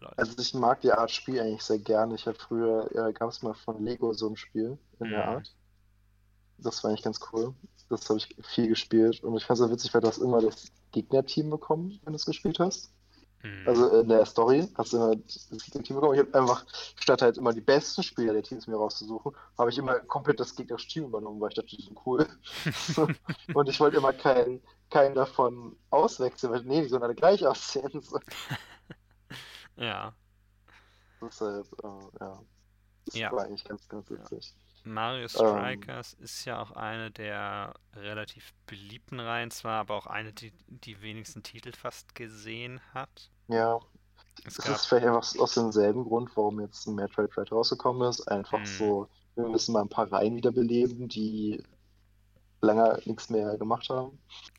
[0.00, 0.18] Leute.
[0.18, 2.14] Also ich mag die Art Spiel eigentlich sehr gerne.
[2.14, 5.10] Ich habe früher, ja, gab es mal von Lego so ein Spiel in mhm.
[5.10, 5.54] der Art.
[6.58, 7.54] Das war eigentlich ganz cool.
[7.88, 10.40] Das habe ich viel gespielt und ich fand es so witzig, weil du hast immer
[10.40, 12.93] das Gegnerteam bekommen, wenn du es gespielt hast.
[13.44, 13.68] Hm.
[13.68, 16.14] Also in der Story hast du immer das Team bekommen.
[16.14, 16.64] Ich habe einfach,
[16.96, 20.56] statt halt immer die besten Spieler der Teams mir rauszusuchen, habe ich immer komplett das
[20.56, 22.26] gegnerische Team übernommen, weil ich dachte, die sind cool.
[23.54, 28.02] Und ich wollte immer keinen, keinen davon auswechseln, weil nee, die sollen alle gleich aussehen.
[29.76, 30.14] Ja.
[31.20, 32.40] Deshalb, äh, ja.
[33.06, 33.32] Das Ja.
[33.32, 34.54] war eigentlich ganz, ganz witzig.
[34.84, 40.52] Mario Strikers ist ja auch eine der relativ beliebten Reihen zwar, aber auch eine, die
[40.68, 43.30] die wenigsten Titel fast gesehen hat.
[43.48, 43.80] Ja,
[44.44, 48.22] Es es ist vielleicht einfach aus demselben Grund, warum jetzt ein Metroid Dread rausgekommen ist.
[48.28, 48.66] Einfach Hm.
[48.66, 51.62] so, wir müssen mal ein paar Reihen wiederbeleben, die
[52.62, 54.18] lange nichts mehr gemacht haben.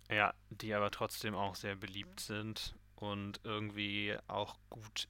[0.10, 5.08] Ja, die aber trotzdem auch sehr beliebt sind und irgendwie auch gut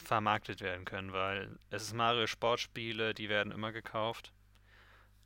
[0.00, 4.32] vermarktet werden können, weil es ist Mario Sportspiele, die werden immer gekauft.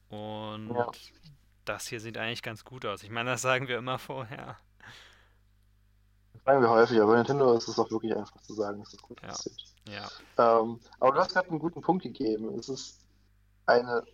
[0.08, 0.90] Und Ja.
[1.64, 3.02] das hier sieht eigentlich ganz gut aus.
[3.02, 4.58] Ich meine, das sagen wir immer vorher.
[6.32, 8.92] Das sagen wir häufig, aber bei Nintendo ist es auch wirklich einfach zu sagen, dass
[8.92, 9.28] es gut Ja.
[9.30, 9.56] aussieht.
[9.86, 12.58] Ja, Ähm, aber du hast gerade einen guten Punkt gegeben.
[12.58, 13.04] Es ist
[13.66, 14.04] eine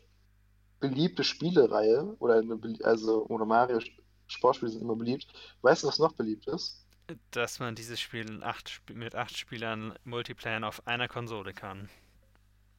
[0.81, 3.81] beliebte Spielereihe oder eine, also oder Mario
[4.29, 5.29] Sportspiele sind immer beliebt.
[5.63, 6.87] Weißt du, was noch beliebt ist?
[7.31, 11.89] Dass man dieses Spiel in acht, mit acht Spielern Multiplayer auf einer Konsole kann.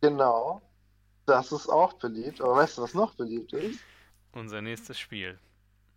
[0.02, 0.62] Genau.
[1.26, 2.42] Das ist auch beliebt.
[2.42, 3.80] Aber weißt du, was noch beliebt ist?
[4.34, 5.40] Unser nächstes Spiel.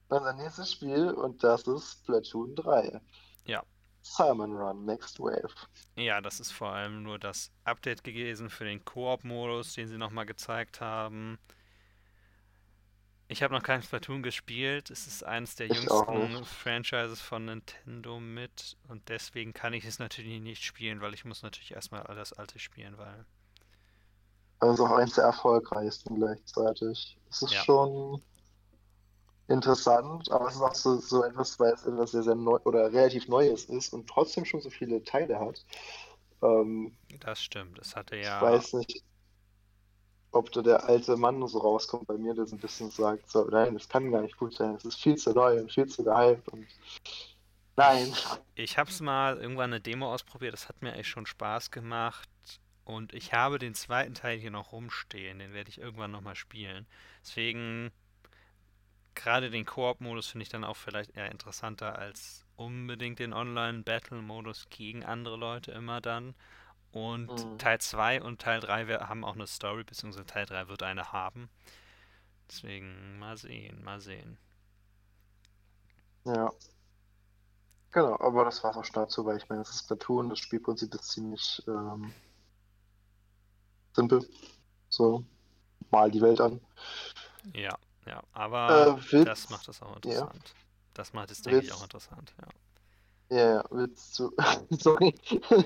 [0.09, 3.01] Unser nächstes Spiel und das ist Splatoon 3.
[3.47, 3.63] Ja.
[4.03, 5.55] Salmon Run Next Wave.
[5.97, 10.27] Ja, das ist vor allem nur das Update gewesen für den Koop-Modus, den sie nochmal
[10.27, 11.39] gezeigt haben.
[13.33, 14.91] Ich habe noch kein Splatoon gespielt.
[14.91, 16.45] Es ist eines der Ich jüngsten.
[16.45, 21.43] Franchises von Nintendo mit und deswegen kann ich es natürlich nicht spielen, weil ich muss
[21.43, 23.25] natürlich erstmal alles alte spielen, weil
[24.61, 27.19] Aber es ist auch eins der erfolgreichsten gleichzeitig.
[27.29, 27.65] Es ist Ja.
[27.67, 28.23] schon
[29.49, 32.93] interessant, aber es ist auch so, so etwas, weil es etwas sehr, sehr neu oder
[32.93, 35.65] relativ Neues ist und trotzdem schon so viele Teile hat.
[36.43, 37.79] Ähm, das stimmt.
[37.79, 39.05] Es hatte ich ja weiß nicht,
[40.33, 43.45] ob da der alte Mann so rauskommt bei mir, der so ein bisschen sagt, so,
[43.45, 46.03] nein, das kann gar nicht gut sein, es ist viel zu neu und viel zu
[46.03, 46.67] gehypt und
[47.77, 48.13] nein.
[48.55, 52.29] Ich habe es mal irgendwann eine Demo ausprobiert, das hat mir echt schon Spaß gemacht.
[52.85, 56.87] Und ich habe den zweiten Teil hier noch rumstehen, den werde ich irgendwann nochmal spielen.
[57.23, 57.93] Deswegen,
[59.15, 65.05] gerade den Koop-Modus finde ich dann auch vielleicht eher interessanter als unbedingt den Online-Battle-Modus gegen
[65.05, 66.35] andere Leute immer dann.
[66.93, 67.59] Und Mhm.
[67.59, 71.13] Teil 2 und Teil 3 wer- haben auch eine Story, beziehungsweise Teil 3 wird eine
[71.13, 71.51] haben.
[72.49, 74.39] Deswegen, mal sehen, mal sehen.
[76.25, 76.53] Ja.
[77.93, 80.41] Genau, aber das war es auch schon dazu, weil ich meine, das ist Splatoon, das
[80.41, 82.13] Spielprinzip ist ziemlich ähm,
[83.97, 84.21] simpel.
[84.91, 85.25] So,
[85.91, 86.61] mal die Welt an.
[87.55, 87.77] Ja,
[88.07, 90.29] ja, aber Äh, willst, das macht es auch ja.
[90.29, 90.57] interessant.
[90.95, 92.49] Das macht es, denke ich, auch interessant, ja.
[93.33, 94.31] Ja, willst du,
[94.71, 95.15] sorry,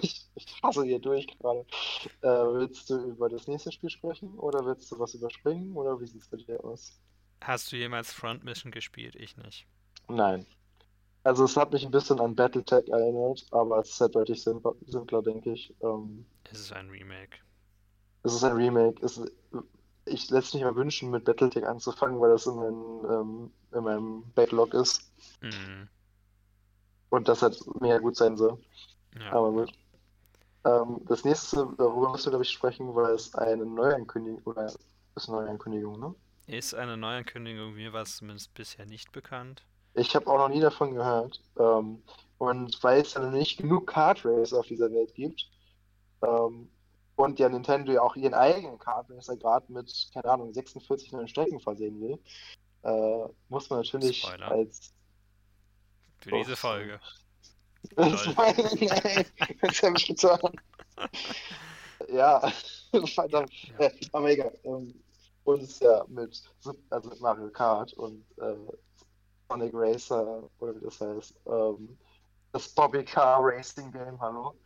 [0.00, 1.66] ich, ich hasse hier durch gerade.
[2.22, 6.06] Äh, willst du über das nächste Spiel sprechen oder willst du was überspringen oder wie
[6.06, 7.00] sieht es bei dir aus?
[7.42, 9.16] Hast du jemals Front Mission gespielt?
[9.16, 9.66] Ich nicht.
[10.08, 10.46] Nein.
[11.24, 14.74] Also es hat mich ein bisschen an Battletech erinnert, aber es ist halt deutlich simpler,
[14.86, 15.74] simpler denke ich.
[15.82, 17.38] Ähm, Es ist ein Remake.
[18.22, 19.04] es ist ein Remake.
[19.04, 19.20] Es,
[20.04, 24.22] ich lässt mich mal wünschen, mit Battletech anzufangen, weil das in meinem, ähm, in meinem
[24.36, 25.88] Backlog ist Mhm.
[27.10, 28.58] Und das halt mega gut sein soll.
[29.18, 29.32] Ja.
[29.32, 29.72] Aber gut.
[30.64, 35.28] Ähm, das nächste, darüber müssen wir, glaube ich, sprechen, weil es eine Neuankündigung oder ist
[35.28, 36.14] eine Neuankündigung, ne?
[36.46, 39.64] Ist eine Neuankündigung, mir war es zumindest bisher nicht bekannt.
[39.94, 41.40] Ich habe auch noch nie davon gehört.
[41.58, 42.02] Ähm,
[42.38, 45.48] und weil es ja noch nicht genug Kart Racer auf dieser Welt gibt,
[46.22, 46.68] ähm,
[47.16, 51.28] und ja Nintendo ja auch ihren eigenen Kart Racer gerade mit, keine Ahnung, 46 neuen
[51.28, 52.18] Strecken versehen will,
[52.82, 54.50] äh, muss man natürlich Spoiler.
[54.50, 54.92] als.
[56.20, 57.00] Für Oh, diese Folge.
[57.94, 58.56] Das nein,
[59.62, 60.40] das habe ich getan.
[62.08, 62.40] Ja,
[63.14, 63.52] verdammt.
[63.78, 63.86] Ja.
[63.86, 64.58] Äh, aber egal.
[64.64, 64.92] Ähm,
[65.44, 66.42] und es ist ja mit,
[66.90, 68.56] also mit Mario Kart und äh,
[69.48, 71.96] Sonic Racer, oder wie das heißt, ähm,
[72.52, 74.56] das Bobby Car Racing Game, hallo.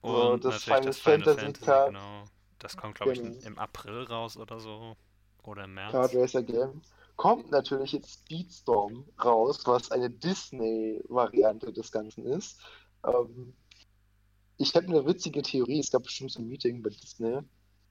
[0.00, 1.86] Und So, das Final das Final Fantasy Fantasy, Kart.
[1.88, 2.24] genau.
[2.58, 3.46] Das kommt, glaube ich, Genau.
[3.46, 4.96] im April raus oder so.
[5.42, 5.92] Oder im März.
[5.92, 6.80] Kart Racer Game.
[7.20, 12.58] Kommt natürlich jetzt Speedstorm raus, was eine Disney-Variante des Ganzen ist.
[13.06, 13.52] Ähm,
[14.56, 17.42] ich habe eine witzige Theorie, es gab bestimmt so ein Meeting bei Disney.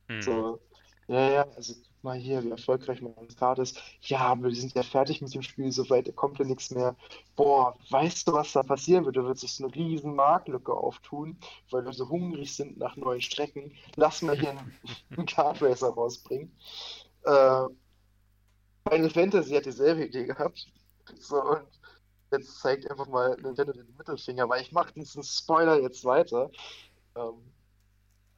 [0.07, 0.21] Mhm.
[0.23, 0.59] So,
[1.07, 3.79] ja, ja, also guck mal hier, wie erfolgreich mein Kart ist.
[4.01, 6.95] Ja, aber wir sind ja fertig mit dem Spiel, soweit kommt ja nichts mehr.
[7.35, 9.15] Boah, weißt du, was da passieren wird?
[9.15, 11.37] Da wird sich so eine riesen Marktlücke auftun,
[11.69, 13.77] weil wir so hungrig sind nach neuen Strecken.
[13.95, 14.73] Lass mal hier einen,
[15.15, 16.51] einen Kart Racer rausbringen.
[17.25, 17.67] Äh,
[18.89, 20.67] Final Fantasy hat dieselbe Idee gehabt.
[21.19, 21.67] So, und
[22.31, 26.49] jetzt zeigt einfach mal Nintendo den Mittelfinger, weil ich mache diesen Spoiler jetzt weiter.
[27.15, 27.51] Ähm,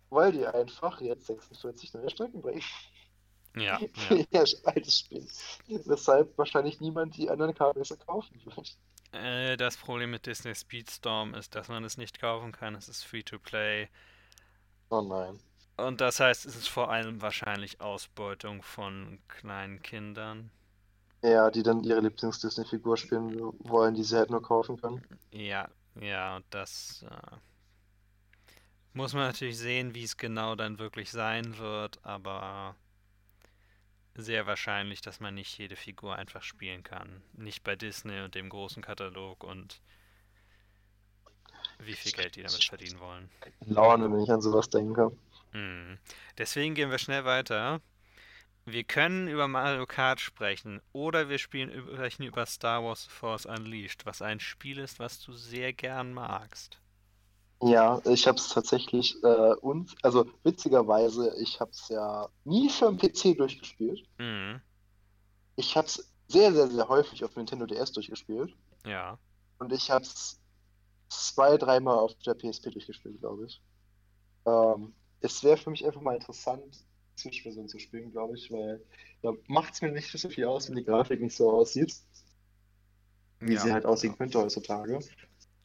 [0.10, 2.64] weil die einfach jetzt 46 neue Strecken bringen.
[3.56, 4.18] Ja, ja.
[4.32, 5.28] ihr altes Spiel.
[5.68, 8.78] Weshalb wahrscheinlich niemand die anderen Karten kaufen wird.
[9.14, 12.76] Äh, das Problem mit Disney Speedstorm ist, dass man es nicht kaufen kann.
[12.76, 13.90] Es ist free to play.
[14.90, 15.40] Oh nein.
[15.78, 20.52] Und das heißt, es ist vor allem wahrscheinlich Ausbeutung von kleinen Kindern.
[21.24, 25.04] Ja, die dann ihre Lieblings-Disney-Figur spielen wollen, die sie halt nur kaufen können.
[25.32, 27.38] Ja, ja, und das äh,
[28.94, 32.76] muss man natürlich sehen, wie es genau dann wirklich sein wird, aber
[34.16, 37.22] sehr wahrscheinlich, dass man nicht jede Figur einfach spielen kann.
[37.34, 39.82] Nicht bei Disney und dem großen Katalog und
[41.80, 43.30] wie viel Geld die damit verdienen wollen.
[43.66, 45.12] Laune, wenn ich an sowas denke.
[45.52, 45.98] Hm.
[46.38, 47.82] Deswegen gehen wir schnell weiter.
[48.66, 54.06] Wir können über Mario Kart sprechen oder wir spielen, sprechen über Star Wars Force Unleashed,
[54.06, 56.80] was ein Spiel ist, was du sehr gern magst.
[57.64, 62.92] Ja, ich habe es tatsächlich äh, und also witzigerweise, ich habe es ja nie für
[62.92, 64.04] den PC durchgespielt.
[64.18, 64.62] Mhm.
[65.56, 69.18] Ich habe es sehr, sehr, sehr häufig auf Nintendo DS durchgespielt Ja.
[69.60, 70.40] und ich habe es
[71.10, 73.62] zwei, dreimal auf der PSP durchgespielt, glaube ich.
[74.46, 76.86] Ähm, es wäre für mich einfach mal interessant,
[77.18, 78.86] Switch-Version zu spielen, glaube ich, weil
[79.22, 81.96] da macht es mir nicht so viel aus, wenn die Grafik nicht so aussieht,
[83.46, 85.00] wie Ja, sie halt aussehen könnte heutzutage,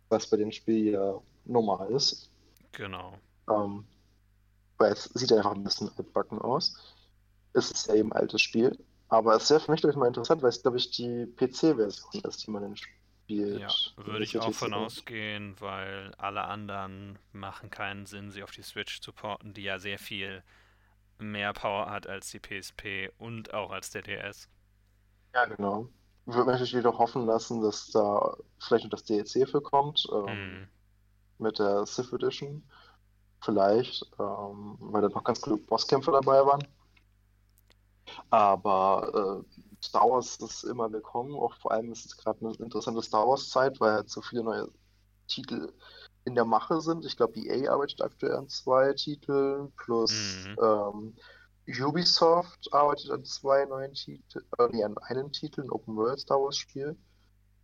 [0.08, 2.30] was bei dem Spiel ja normal ist.
[2.72, 3.20] Genau.
[3.48, 3.86] Ähm,
[4.78, 6.76] weil es sieht einfach ein bisschen altbacken aus.
[7.54, 8.78] Es ist ja eben ein altes Spiel.
[9.08, 12.22] Aber es wäre für mich, glaube ich, mal interessant, weil es, glaube ich, die PC-Version
[12.24, 12.62] ist, die man
[13.26, 13.60] spielt.
[13.60, 18.62] Ja, würde ich auch von ausgehen, weil alle anderen machen keinen Sinn, sie auf die
[18.62, 20.44] Switch zu porten, die ja sehr viel
[21.18, 24.48] mehr Power hat als die PSP und auch als der DS.
[25.34, 25.88] Ja, genau.
[26.26, 30.26] Ich würde natürlich jedoch hoffen lassen, dass da vielleicht noch das DLC für kommt, ähm,
[30.26, 30.68] Hm.
[31.38, 32.62] mit der Sith Edition.
[33.42, 36.66] Vielleicht, ähm, weil da noch ganz coole Bosskämpfe dabei waren.
[38.30, 41.34] Aber äh, Star Wars ist immer willkommen.
[41.34, 44.68] Auch vor allem ist es gerade eine interessante Star Wars-Zeit, weil halt so viele neue
[45.28, 45.72] Titel
[46.24, 47.04] in der Mache sind.
[47.04, 50.56] Ich glaube, EA arbeitet aktuell an zwei Titeln, plus Mhm.
[50.62, 51.16] ähm,
[51.84, 56.38] Ubisoft arbeitet an zwei neuen Titeln, äh, nee, an einem Titel, ein Open World Star
[56.40, 56.96] Wars Spiel,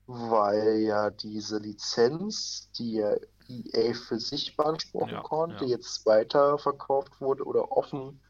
[0.07, 3.15] weil ja diese Lizenz, die ja
[3.49, 5.71] EA für sich beanspruchen Ja, konnte, ja.
[5.71, 8.21] jetzt weiterverkauft wurde oder offen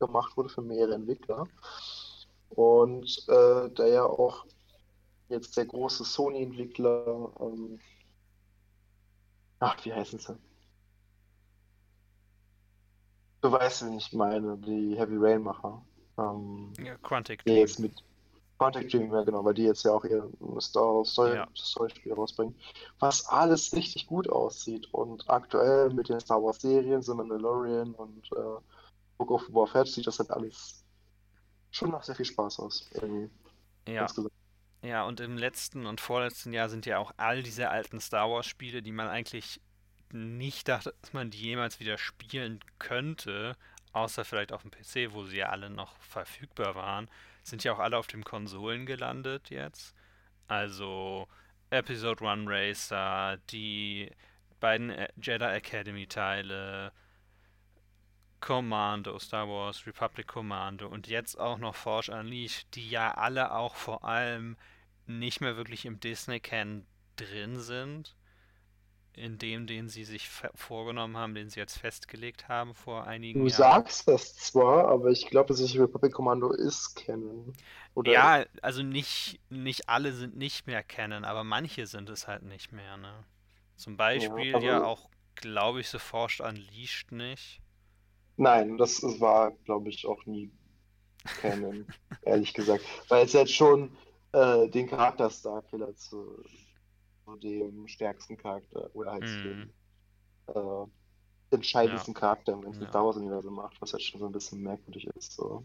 [0.00, 1.46] gemacht wurde für mehrere Entwickler.
[2.50, 4.44] Und äh, da ja auch
[5.28, 7.78] jetzt der große Sony-Entwickler, ähm,
[9.60, 10.36] ach, wie heißen sie?
[13.40, 15.80] Du weißt, wen ich meine, die Heavy Rain-Macher.
[16.18, 17.56] Ähm, Ja, Quantic Dream.
[17.56, 17.92] jetzt mit
[18.58, 21.46] Contact Dream, ja genau, weil die jetzt ja auch ihr Star Story, Ja.
[21.54, 22.56] Story-Spiel rausbringen.
[22.98, 24.92] Was alles richtig gut aussieht.
[24.92, 28.60] Und aktuell mit den Star Wars-Serien, The Mandalorian und äh,
[29.18, 30.84] Book of Boba Fett sieht das halt alles
[31.70, 32.88] schon nach sehr viel Spaß aus.
[32.92, 33.30] Irgendwie
[33.86, 34.32] Ja, insgesamt.
[34.82, 38.46] ja, und im letzten und vorletzten Jahr sind ja auch all diese alten Star Wars
[38.46, 39.60] Spiele, die man eigentlich
[40.12, 43.56] nicht dachte, dass man die jemals wieder spielen könnte,
[43.92, 47.10] außer vielleicht auf dem PC, wo sie ja alle noch verfügbar waren,
[47.42, 49.94] sind ja auch alle auf den Konsolen gelandet jetzt.
[50.48, 51.28] Also
[51.70, 54.10] Episode One Racer, die
[54.60, 56.92] beiden Jedi Academy Teile,
[58.40, 63.74] Commando, Star Wars, Republic Commando und jetzt auch noch Forge Unleashed, die ja alle auch
[63.74, 64.56] vor allem
[65.06, 68.14] nicht mehr wirklich im Disney-Canon drin sind,
[69.14, 73.46] in dem, den sie sich vorgenommen haben, den sie jetzt festgelegt haben vor einigen Du
[73.46, 73.58] Jahren.
[73.58, 77.52] sagst das zwar, aber ich glaube, dass ich Republic Commando ist kennen.
[77.94, 82.44] Oder Ja, also nicht, nicht alle sind nicht mehr Canon, aber manche sind es halt
[82.44, 83.24] nicht mehr, ne?
[83.74, 87.60] Zum Beispiel aber- ja auch, glaube ich, The Forged Unleashed nicht.
[88.38, 90.50] Nein, das war, glaube ich, auch nie
[91.36, 91.86] Canon,
[92.22, 92.84] ehrlich gesagt.
[93.08, 93.96] Weil es jetzt schon
[94.32, 96.42] äh, den Charakter Starkiller zu,
[97.24, 99.42] zu dem stärksten Charakter oder halt zu Mhm.
[99.42, 99.72] dem
[100.54, 102.88] äh, entscheidendsten Charakter im ganzen Ja.
[102.90, 105.32] Star Wars-Universum macht, was halt schon so ein bisschen merkwürdig ist.
[105.32, 105.64] So.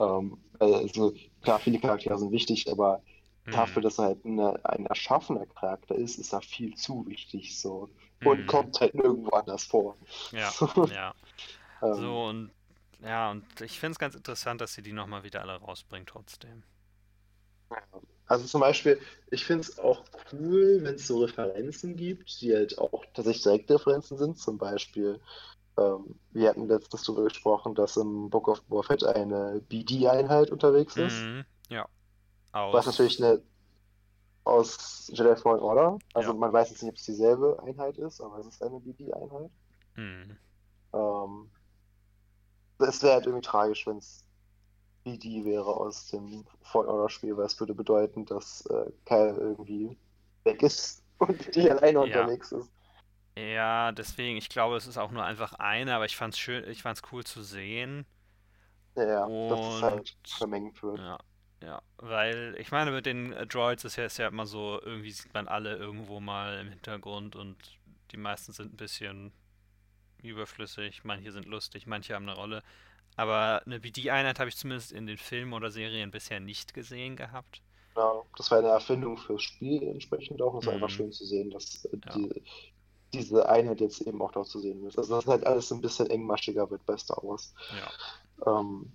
[0.00, 3.02] Ähm, also klar, viele Charaktere sind wichtig, aber
[3.50, 3.84] dafür, Mhm.
[3.84, 7.90] dass er halt eine, ein erschaffener Charakter ist, ist er viel zu wichtig so.
[8.24, 8.46] Und Mhm.
[8.46, 9.96] kommt halt nirgendwo anders vor.
[10.32, 11.14] Ja, So, ja.
[11.82, 12.50] Ähm, So und
[13.02, 16.62] ja, und ich finde es ganz interessant, dass sie die nochmal wieder alle rausbringen trotzdem.
[18.26, 22.78] Also zum Beispiel, ich finde es auch cool, wenn es so Referenzen gibt, die halt
[22.78, 24.38] auch tatsächlich direkte Referenzen sind.
[24.38, 25.20] Zum Beispiel,
[25.78, 30.96] ähm, wir hatten letztens darüber gesprochen, dass im Book of Boba Fett eine BD-Einheit unterwegs
[30.96, 31.24] ist.
[31.24, 31.44] Mhm.
[31.68, 31.88] Ja.
[32.52, 33.42] Was Aus natürlich eine,
[34.44, 35.98] aus Jedi Fallen Order.
[36.14, 36.34] Also Ja.
[36.34, 39.50] man weiß jetzt nicht, ob es dieselbe Einheit ist, aber es ist eine BD-Einheit.
[39.94, 40.36] Hm.
[40.94, 41.50] Ähm,
[42.82, 44.24] es wäre halt irgendwie tragisch, wenn es
[45.04, 49.96] BD wäre aus dem Fallen Order Spiel, weil es würde bedeuten, dass äh, Kyle irgendwie
[50.44, 52.20] weg ist und die alleine Ja.
[52.22, 52.70] unterwegs ist.
[53.36, 56.82] Ja, deswegen, ich glaube, es ist auch nur einfach eine, aber ich fand's schön, ich
[56.82, 58.04] fand's cool zu sehen.
[58.94, 60.98] Ja, ja, dass es halt Und- vermengt wird.
[60.98, 61.18] Ja,
[61.62, 65.32] ja, weil ich meine, mit den Droids ist ja, ist ja immer so, irgendwie sieht
[65.32, 67.56] man alle irgendwo mal im Hintergrund und
[68.10, 69.32] die meisten sind ein bisschen
[70.30, 72.62] überflüssig, manche sind lustig, manche haben eine Rolle.
[73.16, 77.62] Aber eine BD-Einheit habe ich zumindest in den Filmen oder Serien bisher nicht gesehen gehabt.
[77.94, 78.26] Genau.
[78.36, 80.54] Das war eine Erfindung fürs Spiel entsprechend auch.
[80.58, 80.74] Es war Mhm.
[80.74, 82.12] einfach schön zu sehen, dass äh, Ja.
[82.14, 82.42] die,
[83.14, 84.98] diese Einheit jetzt eben auch dort zu sehen ist.
[84.98, 87.54] Also dass halt alles ein bisschen engmaschiger wird bei Star Wars.
[87.68, 87.92] Ja,
[88.46, 88.92] Ähm,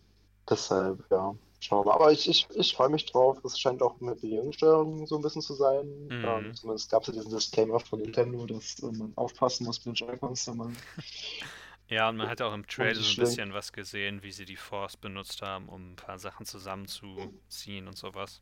[0.49, 1.95] deshalb, ja, schauen wir mal.
[1.95, 3.43] Aber ich, ich, ich freue mich drauf.
[3.43, 5.87] Es scheint auch mit Bewegungssteuerung so ein bisschen zu sein.
[6.09, 6.23] Mhm.
[6.23, 9.99] Ähm, zumindest gab es ja diesen Disclaimer von Nintendo, dass äh, man aufpassen muss mit
[9.99, 10.77] den Joy-Cons, wenn man
[11.89, 14.55] ja, und man hat auch im Trailer so ein bisschen was gesehen, wie sie die
[14.57, 18.41] Force benutzt haben, um ein paar Sachen zusammenzuziehen und sowas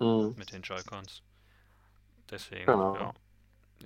[0.00, 0.34] Mhm.
[0.36, 1.22] mit den Joy-Cons.
[2.30, 2.94] Deswegen, Genau.
[2.94, 3.14] ja.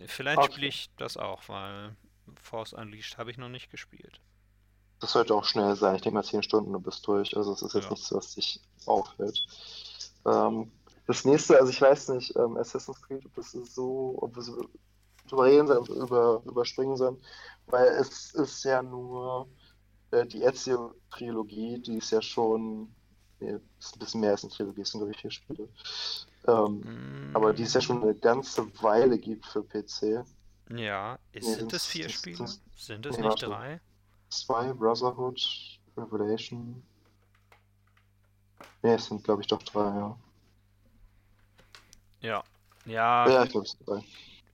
[0.06, 0.52] Vielleicht Okay.
[0.52, 1.96] spiele ich das auch, weil
[2.42, 4.20] Force Unleashed habe ich noch nicht gespielt.
[5.00, 5.96] Das sollte auch schnell sein.
[5.96, 7.36] Ich denke mal 10 Stunden, du bist durch.
[7.36, 7.90] Also es ist jetzt Ja.
[7.90, 9.42] nichts, was dich aufhält.
[10.26, 10.70] Ähm,
[11.06, 14.68] das nächste, also ich weiß nicht, ähm, Assassin's Creed, ob das so, ob wir so
[15.28, 17.16] drüber reden sollen, ob wir über, überspringen sollen,
[17.66, 19.48] weil es ist ja nur
[20.10, 22.94] äh, die Ezio-Trilogie, die ist ja schon,
[23.40, 25.68] nee, ist ein bisschen mehr als eine Trilogie, es sind glaube ich vier Spiele.
[26.46, 30.24] Ähm, aber die es ja schon eine ganze Weile gibt für PC.
[30.70, 32.46] Ja, ist, Nee, sind es vier Spiele?
[32.76, 33.46] Sind es nee, nicht warte.
[33.46, 33.80] drei?
[34.30, 35.38] Zwei, Brotherhood,
[35.96, 36.82] Revelation.
[38.82, 40.18] Ne, es sind glaube ich doch drei, ja.
[42.20, 42.44] Ja.
[43.24, 44.02] Ja, Ja, ich glaube es sind drei.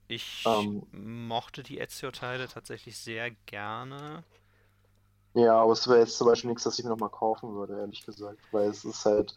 [0.07, 4.23] ich ähm, mochte die Ezio-Teile tatsächlich sehr gerne.
[5.35, 8.05] Ja, aber es wäre jetzt zum Beispiel nichts, das ich mir nochmal kaufen würde, ehrlich
[8.05, 8.39] gesagt.
[8.51, 9.35] Weil es ist halt,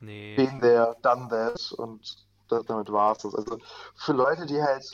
[0.00, 3.34] Nee, been there, done that und das, damit war es das.
[3.34, 3.58] Also
[3.96, 4.84] für Leute, die halt,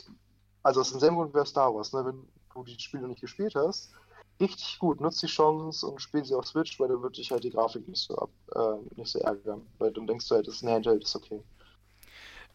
[0.63, 2.05] also aus demselben Grund wäre Star Wars, ne?
[2.05, 3.93] Wenn du die Spiele noch nicht gespielt hast,
[4.39, 7.43] richtig gut, nutz die Chance und spiel sie auf Switch, weil dann wird dich halt
[7.43, 9.67] die Grafik nicht so ab, äh, nicht so ärgern.
[9.79, 11.43] Weil dann denkst du halt, das ist ein Handheld, ist okay.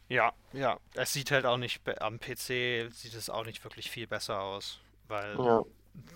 [0.09, 0.79] ja, ja.
[0.95, 4.81] Es sieht halt auch nicht, am PC sieht es auch nicht wirklich viel besser aus,
[5.09, 5.65] weil Ja,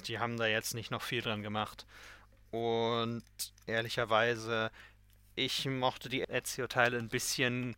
[0.07, 1.87] die haben da jetzt nicht noch viel dran gemacht.
[2.53, 3.25] Und
[3.67, 4.71] ehrlicherweise,
[5.37, 7.77] ich mochte die Ezio-Teile ein bisschen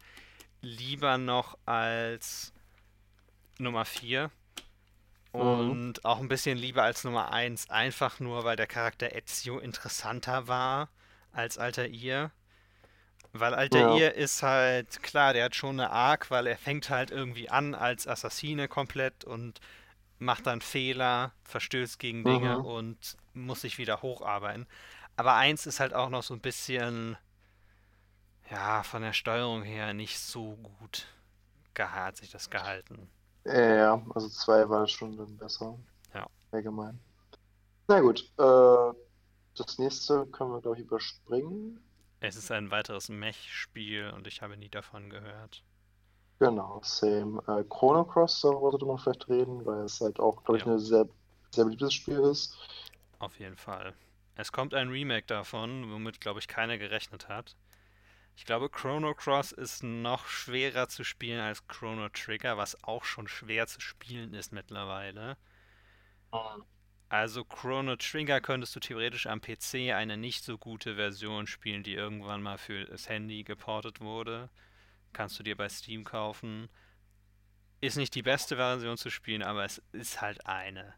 [0.62, 2.52] lieber noch als
[3.58, 4.30] Nummer 4.
[5.32, 10.48] Und auch ein bisschen lieber als Nummer 1, einfach nur, weil der Charakter Ezio interessanter
[10.48, 10.88] war
[11.32, 12.32] als Altair.
[13.32, 14.22] Weil Altair Ja.
[14.22, 18.06] ist halt, klar, der hat schon eine Arc, weil er fängt halt irgendwie an als
[18.08, 19.60] Assassine komplett und
[20.18, 22.64] macht dann Fehler, verstößt gegen Dinge Mhm.
[22.64, 24.66] und muss sich wieder hocharbeiten.
[25.16, 27.16] Aber eins ist halt auch noch so ein bisschen,
[28.50, 31.06] ja, von der Steuerung her nicht so gut
[31.78, 33.08] hat sich das gehalten.
[33.44, 35.78] Ja, ja, also zwei war schon dann besser.
[36.14, 36.26] Ja.
[36.52, 36.98] Allgemein.
[37.88, 38.94] Na gut, äh,
[39.56, 41.80] das nächste können wir, glaube ich, überspringen.
[42.20, 45.62] Es ist ein weiteres Mech-Spiel und ich habe nie davon gehört.
[46.38, 47.42] Genau, same.
[47.48, 50.72] Äh, Chrono Cross, darüber sollte man vielleicht reden, weil es halt auch, glaube ich, Ja.
[50.72, 51.08] ein sehr,
[51.50, 52.56] sehr beliebtes Spiel ist.
[53.18, 53.94] Auf jeden Fall.
[54.36, 57.56] Es kommt ein Remake davon, womit, glaube ich, keiner gerechnet hat.
[58.40, 63.28] Ich glaube, Chrono Cross ist noch schwerer zu spielen als Chrono Trigger, was auch schon
[63.28, 65.36] schwer zu spielen ist mittlerweile.
[67.10, 71.92] Also Chrono Trigger könntest du theoretisch am PC eine nicht so gute Version spielen, die
[71.92, 74.48] irgendwann mal für das Handy geportet wurde.
[75.12, 76.70] Kannst du dir bei Steam kaufen.
[77.82, 80.94] Ist nicht die beste Version zu spielen, aber es ist halt eine.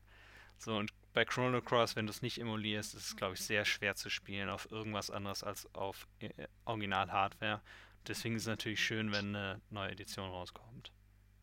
[0.58, 3.64] So, und bei Chrono Cross, wenn du es nicht emulierst, ist es, glaube ich, sehr
[3.64, 6.30] schwer zu spielen auf irgendwas anderes als auf äh,
[6.64, 7.60] Original-Hardware.
[8.06, 10.92] Deswegen ist es natürlich schön, wenn eine neue Edition rauskommt.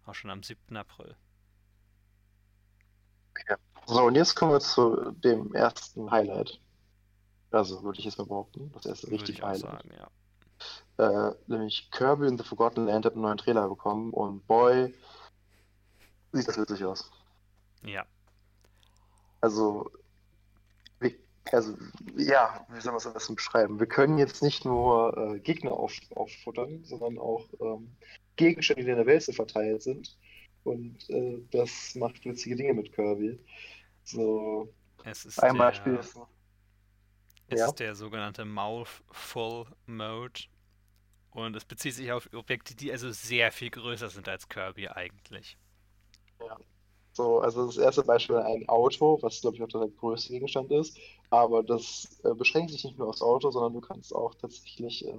[0.05, 0.75] Auch schon am 7.
[0.75, 1.15] April.
[3.85, 6.59] So, und jetzt kommen wir zu dem ersten Highlight.
[7.51, 9.61] Also, würde ich jetzt mal behaupten, das erste richtig Highlight.
[9.61, 11.29] sagen, ja.
[11.29, 14.93] Äh, nämlich Kirby in the Forgotten Land hat einen neuen Trailer bekommen und boy,
[16.33, 17.09] sieht das witzig aus.
[17.83, 18.05] Ja,
[19.41, 19.91] Also,
[20.99, 21.13] wir,
[21.51, 21.77] also,
[22.17, 23.79] ja, wie soll man es am besten beschreiben?
[23.79, 27.95] Wir können jetzt nicht nur äh, Gegner auf, auffuttern, sondern auch ähm,
[28.35, 30.17] Gegenstände, die in der Welt verteilt sind.
[30.63, 33.39] Und äh, das macht witzige Dinge mit Kirby.
[34.03, 34.73] So,
[35.37, 36.17] ein Beispiel ist,
[37.47, 37.65] es ja.
[37.67, 40.41] ist der sogenannte Mouthful Mode.
[41.31, 45.57] Und es bezieht sich auf Objekte, die also sehr viel größer sind als Kirby eigentlich.
[46.39, 46.57] Ja.
[47.13, 50.97] So, also das erste Beispiel ein Auto, was glaube ich auch der größte Gegenstand ist.
[51.29, 55.13] Aber das äh, beschränkt sich nicht nur aufs Auto, sondern du kannst auch tatsächlich äh,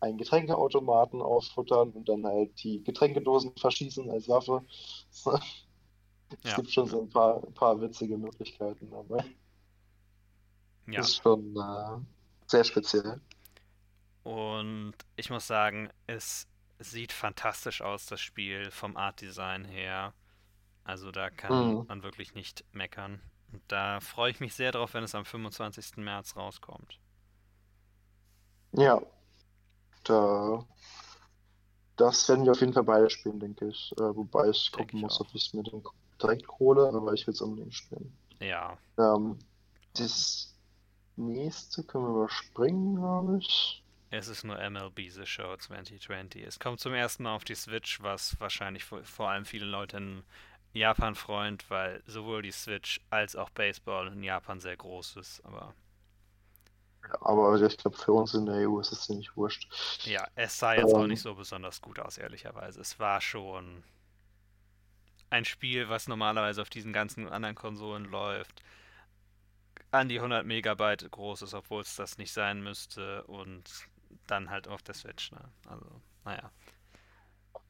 [0.00, 4.62] einen Getränkeautomaten ausfuttern und dann halt die Getränkedosen verschießen als Waffe.
[6.44, 6.54] es Ja.
[6.54, 9.24] gibt schon so ein paar, ein paar witzige Möglichkeiten dabei.
[10.86, 11.02] Ja.
[11.02, 12.00] Das ist schon äh,
[12.46, 13.20] sehr speziell.
[14.22, 16.46] Und ich muss sagen, es
[16.78, 20.14] sieht fantastisch aus, das Spiel, vom Art-Design her.
[20.84, 21.86] Also da kann Mhm.
[21.88, 23.20] man wirklich nicht meckern.
[23.52, 26.02] Und da freue ich mich sehr drauf, wenn es am 25.
[26.02, 26.98] März rauskommt.
[28.72, 29.00] Ja,
[30.04, 30.66] da,
[31.96, 33.92] das werden wir auf jeden Fall beide spielen, denke ich.
[33.98, 35.22] Äh, wobei ich Denke gucken ich muss, auch.
[35.22, 35.82] ob ich es mir dann
[36.20, 38.16] direkt hole, aber ich will es unbedingt spielen.
[38.40, 39.38] Ja, Ähm,
[39.94, 40.54] das
[41.16, 43.84] nächste können wir überspringen, glaube ich.
[44.10, 46.42] es ist nur MLB The Show 2020.
[46.44, 49.96] Es kommt zum ersten Mal auf die Switch, was wahrscheinlich vor, vor allem viele Leute
[49.96, 50.22] in
[50.74, 55.40] Japan freut, weil sowohl die Switch als auch Baseball in Japan sehr groß ist.
[55.44, 55.74] Aber
[57.08, 59.68] Ja, aber ich glaube, für uns in der EU ist es ziemlich wurscht.
[60.04, 61.08] Ja, es sah jetzt auch Ähm.
[61.08, 62.80] nicht so besonders gut aus, ehrlicherweise.
[62.80, 63.82] Es war schon
[65.30, 68.62] ein Spiel, was normalerweise auf diesen ganzen anderen Konsolen läuft,
[69.92, 73.64] an die 100 Megabyte groß ist, obwohl es das nicht sein müsste und
[74.26, 75.40] dann halt auf der Switch, ne?
[75.68, 75.86] Also,
[76.24, 76.50] naja.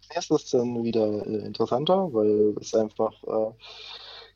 [0.08, 3.52] Das nächste ist dann wieder äh, interessanter, weil es einfach äh,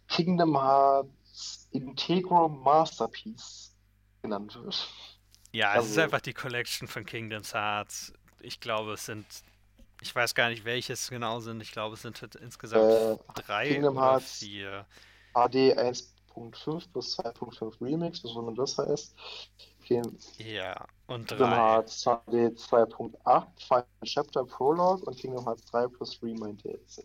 [0.09, 3.75] Kingdom Hearts Integral Masterpiece
[4.23, 4.89] genannt wird.
[5.53, 8.12] Ja, es ist Also- einfach die Collection von Kingdoms Hearts.
[8.41, 9.27] Ich glaube, es sind,
[10.01, 11.61] ich weiß gar nicht, welches genau sind.
[11.62, 14.87] Ich glaube, es sind insgesamt Äh, drei Kingdom oder Hearts vier.
[15.35, 19.14] HD 1.5 plus 2.5 Remix, was auch immer das heißt.
[19.85, 21.57] King- Ja, und Kingdom drei.
[21.57, 27.05] Hearts HD 2.8, Final Chapter Prologue und Kingdom Hearts 3 plus Remind DLC.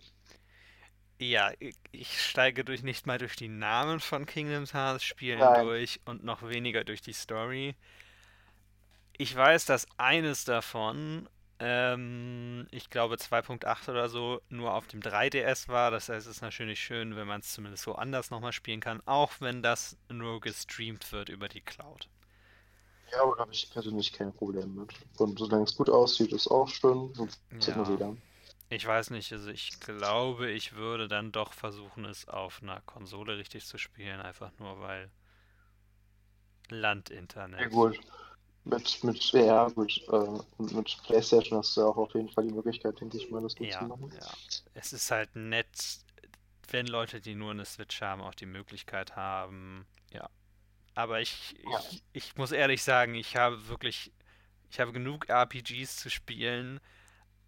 [1.20, 1.52] Ja,
[1.92, 5.66] ich, steige durch nicht mal durch die Namen von Kingdoms Hearts Spielen Nein.
[5.66, 7.76] durch und noch weniger durch die Story.
[9.18, 11.30] Ich weiß, dass eines davon,
[11.60, 15.92] ähm, ich glaube 2.8 oder so, nur auf dem 3DS war.
[15.92, 19.02] Das heißt, es ist natürlich schön, wenn man es zumindest so anders nochmal spielen kann,
[19.06, 22.10] auch wenn das nur gestreamt wird über die Cloud.
[23.12, 24.94] Ja, aber da habe ich persönlich kein Problem mit.
[25.18, 27.14] Und solange es gut aussieht, ist auch schön.
[27.14, 27.90] Sonst ja.
[27.90, 28.16] wieder.
[28.70, 33.38] Ich weiß nicht, also ich glaube, ich würde dann doch versuchen, es auf einer Konsole
[33.38, 35.12] richtig zu spielen, einfach nur weil
[36.70, 37.60] Landinternet.
[37.60, 38.00] Ja, gut.
[38.64, 39.98] Mit, mit, ja, gut.
[40.08, 43.30] Äh, und mit PlayStation hast du ja auch auf jeden Fall die Möglichkeit, denke ich
[43.30, 44.12] mal, das gut zu Ja, machen.
[44.14, 44.32] ja.
[44.74, 46.00] Es ist halt nett,
[46.70, 49.86] wenn Leute, die nur eine Switch haben, auch die Möglichkeit haben.
[50.12, 50.30] Ja.
[50.94, 54.12] Aber ich, ich, ich muss ehrlich sagen, ich habe wirklich,
[54.70, 56.80] ich habe genug RPGs zu spielen,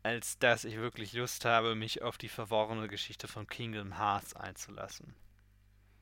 [0.03, 5.15] als dass ich wirklich Lust habe, mich auf die verworrene Geschichte von Kingdom Hearts einzulassen.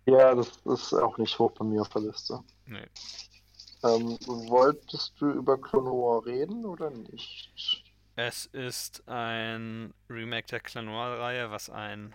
[0.06, 2.40] Ja, das ist auch nicht hoch bei mir auf der Liste.
[2.66, 2.88] Nee.
[3.84, 7.84] Ähm, wolltest du über Clone reden oder nicht?
[8.16, 12.14] Es ist ein Remake der Clan Noir-Reihe, was ein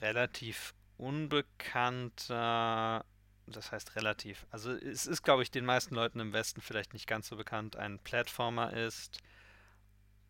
[0.00, 3.04] relativ unbekannter,
[3.52, 7.06] das heißt relativ, also es ist, glaube ich, den meisten Leuten im Westen vielleicht nicht
[7.06, 9.20] ganz so bekannt, ein Plattformer ist.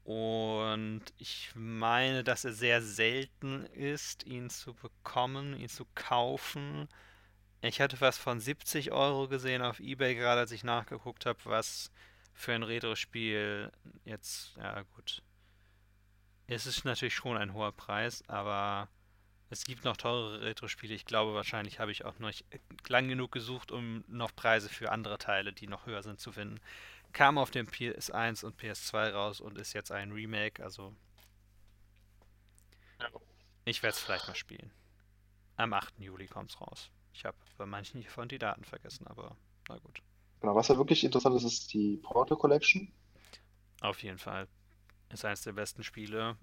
[0.04, 6.88] Und ich meine, dass er sehr selten ist, ihn zu bekommen, ihn zu kaufen.
[7.60, 11.92] Ich hatte was von 70 Euro gesehen auf eBay, gerade als ich nachgeguckt habe, was
[12.34, 13.70] für ein Retro-Spiel
[14.04, 15.22] jetzt, ja gut.
[16.48, 18.88] Es ist natürlich schon ein hoher Preis, aber
[19.52, 20.94] es gibt noch teurere Retro-Spiele.
[20.94, 22.46] Ich glaube, wahrscheinlich habe ich auch noch nicht
[22.88, 26.58] lang genug gesucht, um noch Preise für andere Teile, die noch höher sind, zu finden.
[27.12, 30.94] Kam auf dem PS1 und PS2 raus und ist jetzt ein Remake, also
[33.66, 34.70] ich werde es vielleicht mal spielen.
[35.56, 36.00] Am 8.
[36.00, 36.90] Juli kommt es raus.
[37.12, 39.36] Ich habe bei manchen hiervon die Daten vergessen, aber
[39.68, 40.00] na gut.
[40.40, 42.90] Genau, was ja wirklich interessant ist, ist die Portal Collection.
[43.82, 44.48] Auf jeden Fall.
[45.10, 46.38] Ist eines der besten Spiele.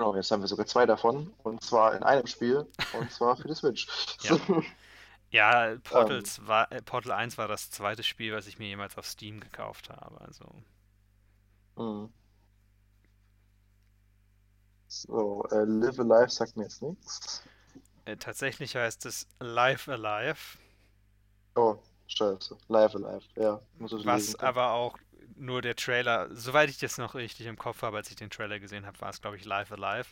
[0.00, 1.30] Genau, jetzt haben wir sogar zwei davon.
[1.42, 2.66] Und zwar in einem Spiel.
[2.92, 3.86] Und zwar für die Switch.
[4.22, 4.38] Ja.
[5.32, 6.24] Ja, Portal, Ähm.
[6.24, 9.88] 2, äh, Portal 1 war das zweite Spiel, was ich mir jemals auf Steam gekauft
[9.90, 10.20] habe.
[10.22, 10.44] Also,
[11.76, 12.12] Mhm.
[14.88, 17.42] So, äh, Live Alive sagt mir jetzt nichts.
[18.04, 20.58] äh, tatsächlich heißt es Live Alive,
[21.54, 21.76] Oh,
[22.06, 22.56] scheiße.
[22.68, 23.60] Live Alive, ja.
[23.78, 24.98] Muss ich was lesen aber auch
[25.40, 28.60] nur der Trailer, soweit ich das noch richtig im Kopf habe, als ich den Trailer
[28.60, 30.08] gesehen habe, war es, glaube ich, Live Alive.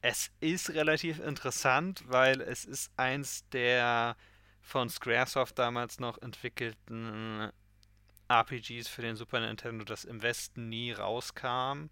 [0.00, 4.16] Es ist relativ interessant, weil es ist eins der
[4.60, 7.50] von Squaresoft damals noch entwickelten
[8.28, 11.86] RPGs für den Super Nintendo, das im Westen nie rauskam,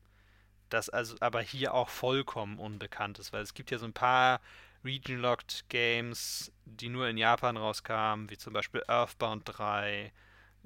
[0.68, 4.40] das also aber hier auch vollkommen unbekannt ist, weil es gibt ja so ein paar
[4.84, 10.12] Region-Locked Games, die nur in Japan rauskamen, wie zum Beispiel Earthbound 3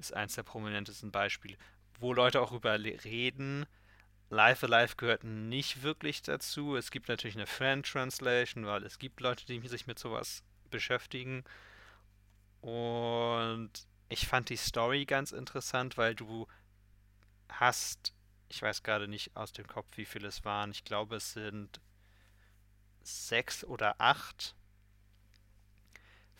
[0.01, 1.57] ist eins der prominentesten Beispiele,
[1.99, 3.65] wo Leute auch über reden.
[4.29, 6.75] Live Alive gehört nicht wirklich dazu.
[6.75, 11.43] Es gibt natürlich eine Fan Translation, weil es gibt Leute, die sich mit sowas beschäftigen.
[12.61, 13.71] Und
[14.09, 16.47] ich fand die Story ganz interessant, weil du
[17.49, 18.13] hast,
[18.49, 20.71] ich weiß gerade nicht aus dem Kopf, wie viele es waren.
[20.71, 21.81] Ich glaube, es sind
[23.03, 24.55] sechs oder acht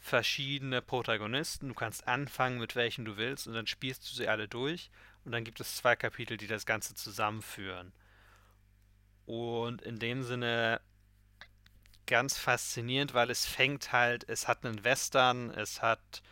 [0.02, 1.70] verschiedene Protagonisten.
[1.70, 4.90] Du kannst anfangen mit welchen du willst und dann spielst du sie alle durch.
[5.24, 7.94] Und dann gibt es zwei Kapitel, die das Ganze zusammenführen.
[9.28, 10.82] Und in dem Sinne
[12.08, 16.24] ganz faszinierend, weil es fängt halt, es hat einen Western, es hat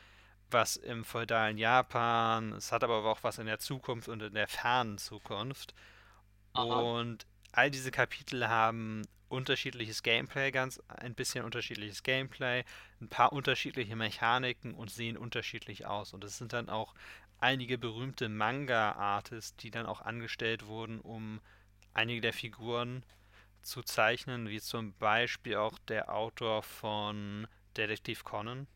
[0.51, 4.47] was im feudalen Japan, es hat aber auch was in der Zukunft und in der
[4.47, 5.75] fernen Zukunft.
[6.53, 6.63] Aha.
[6.63, 12.63] Und all diese Kapitel haben unterschiedliches Gameplay, ganz ein bisschen unterschiedliches Gameplay,
[12.99, 16.13] ein paar unterschiedliche Mechaniken und sehen unterschiedlich aus.
[16.13, 16.93] Und es sind dann auch
[17.39, 21.39] einige berühmte Manga-Artists, die dann auch angestellt wurden, um
[21.93, 23.03] einige der Figuren
[23.61, 28.67] zu zeichnen, wie zum Beispiel auch der Autor von Detektiv Conan.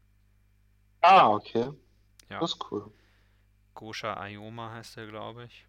[1.01, 1.72] Ah, okay.
[2.30, 2.39] Ja.
[2.39, 2.91] Das ist cool.
[3.76, 5.66] Gosha Ayoma heißt er, glaube ich.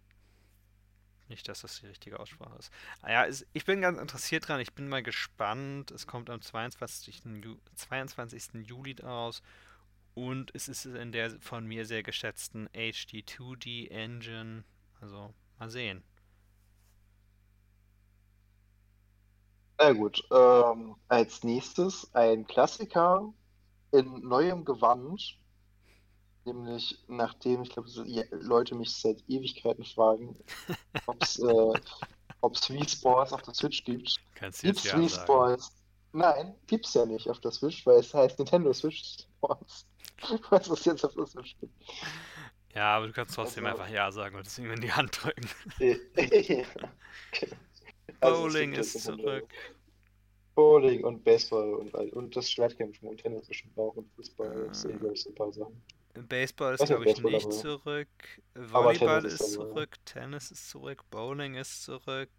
[1.27, 2.71] Nicht, dass das die richtige Aussprache ist.
[3.01, 4.59] Ah ja, ich bin ganz interessiert dran.
[4.59, 5.89] Ich bin mal gespannt.
[5.91, 7.23] Es kommt am 22.
[7.43, 8.65] Ju 22.
[8.65, 9.41] Juli raus.
[10.13, 14.63] Und es ist in der von mir sehr geschätzten HD2D Engine.
[15.01, 16.03] Also, mal sehen.
[19.77, 20.23] Na gut.
[20.31, 23.33] Ähm, als nächstes ein Klassiker
[23.91, 25.37] in neuem Gewand
[26.45, 27.89] Nämlich nachdem, ich glaube,
[28.31, 30.35] Leute mich seit Ewigkeiten fragen,
[31.07, 31.73] ob es äh,
[32.69, 34.19] Wii Sports auf der Switch gibt.
[34.35, 35.75] Kannst du jetzt ja Wii Sports?
[36.13, 39.87] Nein, gibt's ja nicht auf der Switch, weil es heißt Nintendo Switch Sports.
[40.49, 41.73] Was es jetzt auf der Switch gibt.
[42.75, 45.23] Ja, aber du kannst trotzdem also, einfach Ja sagen und es ihm in die Hand
[45.23, 45.49] drücken.
[48.19, 49.47] also Bowling ist zurück.
[50.53, 54.67] Bowling und Baseball und, und das Schwertkämpfen und Tennis bestimmt auch und Fußball.
[54.67, 55.81] Das sind, glaube ich, so ein paar Sachen.
[56.15, 57.55] Baseball ist, glaube ich, Baseball nicht aber...
[57.55, 58.07] zurück.
[58.53, 59.97] Volleyball ist, ist zurück.
[60.05, 61.03] Tennis ist zurück.
[61.09, 62.29] Bowling ist zurück.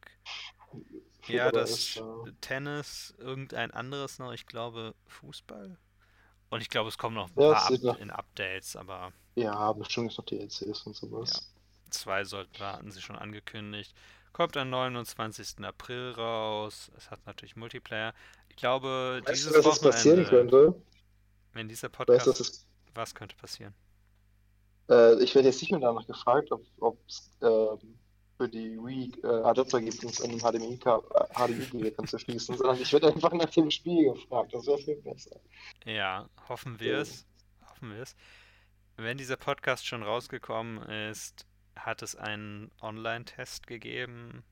[1.21, 2.25] Fußball ja, das ist, ja.
[2.41, 4.33] Tennis, irgendein anderes noch.
[4.33, 5.77] Ich glaube, Fußball.
[6.51, 9.13] Und ich glaube, es kommen noch ein ja, paar Up in Updates, aber.
[9.35, 11.33] Ja, bestimmt noch DLCs und sowas.
[11.35, 11.91] Ja.
[11.91, 13.95] Zwei sollten, hatten sie schon angekündigt.
[14.33, 15.65] Kommt am 29.
[15.65, 16.91] April raus.
[16.97, 18.15] Es hat natürlich Multiplayer.
[18.49, 20.83] Ich glaube, weißt dieses du, was Wochenende, passieren könnte?
[21.53, 22.27] Wenn dieser Podcast.
[22.27, 22.66] Weißt du, was
[23.15, 23.75] könnte passieren?
[24.89, 27.77] Äh, ich werde jetzt nicht mehr danach gefragt, ob es äh,
[28.37, 32.81] für die Wii äh, Adapter gibt, um es in einem HDMI-Gerät HDMI zu schließen, sondern
[32.81, 34.53] ich werde einfach nach dem Spiel gefragt.
[34.55, 35.41] Das wäre viel besser.
[35.85, 37.27] Ja, hoffen wir es.
[37.71, 38.15] Hoffen wir es.
[38.97, 44.43] Wenn dieser Podcast schon rausgekommen ist, hat es einen Online-Test gegeben,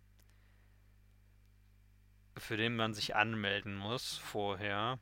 [2.36, 4.98] für den man sich anmelden muss vorher.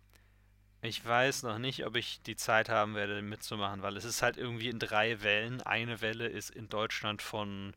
[0.82, 4.36] Ich weiß noch nicht, ob ich die Zeit haben werde, mitzumachen, weil es ist halt
[4.36, 5.62] irgendwie in drei Wellen.
[5.62, 7.74] Eine Welle ist in Deutschland von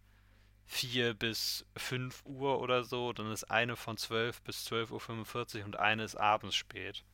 [0.66, 5.78] 4 bis 5 Uhr oder so, dann ist eine von 12 bis 12.45 Uhr und
[5.78, 7.06] eine ist abends spät.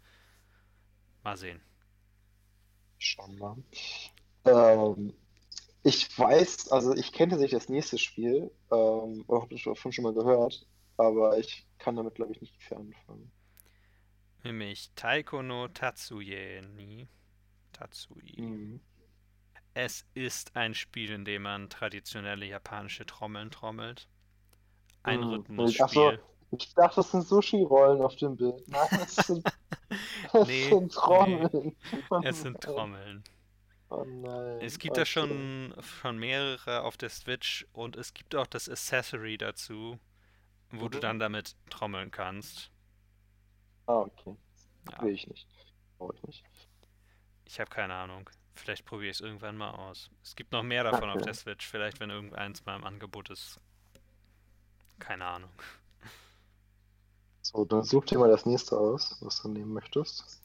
[1.24, 1.62] Mal sehen.
[2.98, 3.58] Schauen wir.
[4.46, 5.14] Ähm,
[5.84, 10.14] ich weiß, also ich kenne tatsächlich das nächste Spiel, ähm, habe ich davon schon mal
[10.14, 10.66] gehört,
[10.98, 13.32] aber ich kann damit, glaube ich, nicht viel anfangen.
[14.44, 17.08] Nämlich Taiko no Tatsuye ni.
[17.74, 18.36] Tatsui.
[18.38, 18.82] Mhm.
[19.74, 24.08] Es ist ein Spiel, in dem man traditionelle japanische Trommeln trommelt.
[25.04, 25.30] Ein mhm.
[25.30, 26.20] Rhythmusspiel.
[26.52, 28.68] Ich dachte, das sind Sushi-Rollen auf dem Bild.
[28.68, 29.48] Nein, es sind,
[30.34, 31.76] es nee, sind Trommeln.
[31.92, 33.24] Nee, es sind Trommeln.
[33.90, 34.60] Oh nein.
[34.62, 35.02] Es gibt okay.
[35.02, 40.00] da schon, schon mehrere auf der Switch und es gibt auch das Accessory dazu,
[40.72, 40.92] wo mhm.
[40.92, 42.71] du dann damit trommeln kannst.
[43.86, 44.36] Ah, okay.
[44.92, 45.02] Ja.
[45.02, 45.48] Will ich nicht.
[45.98, 46.44] Brauche ich nicht.
[47.46, 48.30] Ich habe keine Ahnung.
[48.56, 50.10] Vielleicht probiere ich es irgendwann mal aus.
[50.24, 51.20] Es gibt noch mehr davon okay.
[51.20, 51.68] auf der Switch.
[51.68, 53.60] Vielleicht, wenn irgendeins mal im Angebot ist.
[55.00, 55.52] Keine Ahnung.
[57.42, 60.42] So, dann such dir mal das nächste aus, was du nehmen möchtest.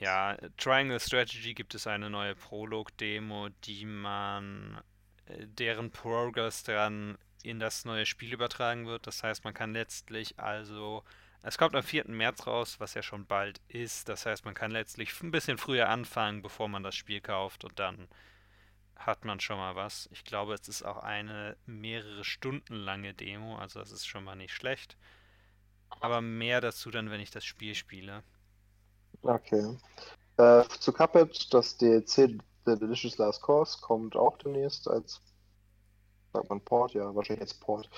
[0.00, 4.80] Ja, Triangle Strategy gibt es eine neue Prolog-Demo, die man,
[5.26, 9.06] äh, deren Progress dann in das neue Spiel übertragen wird.
[9.06, 11.04] Das heißt, man kann letztlich also
[11.42, 12.08] es kommt am 4.
[12.08, 14.08] März raus, was ja schon bald ist.
[14.08, 17.78] Das heißt, man kann letztlich ein bisschen früher anfangen, bevor man das Spiel kauft und
[17.78, 18.08] dann
[18.96, 20.08] hat man schon mal was.
[20.12, 24.34] Ich glaube, es ist auch eine mehrere Stunden lange Demo, also das ist schon mal
[24.34, 24.96] nicht schlecht.
[25.88, 28.22] Aber mehr dazu dann, wenn ich das Spiel spiele.
[29.22, 29.76] Okay.
[30.36, 35.22] Äh, zu Cuphead, das DLC The Delicious Last Course kommt auch demnächst als,
[36.32, 37.88] sagt man Port, ja, wahrscheinlich als Port.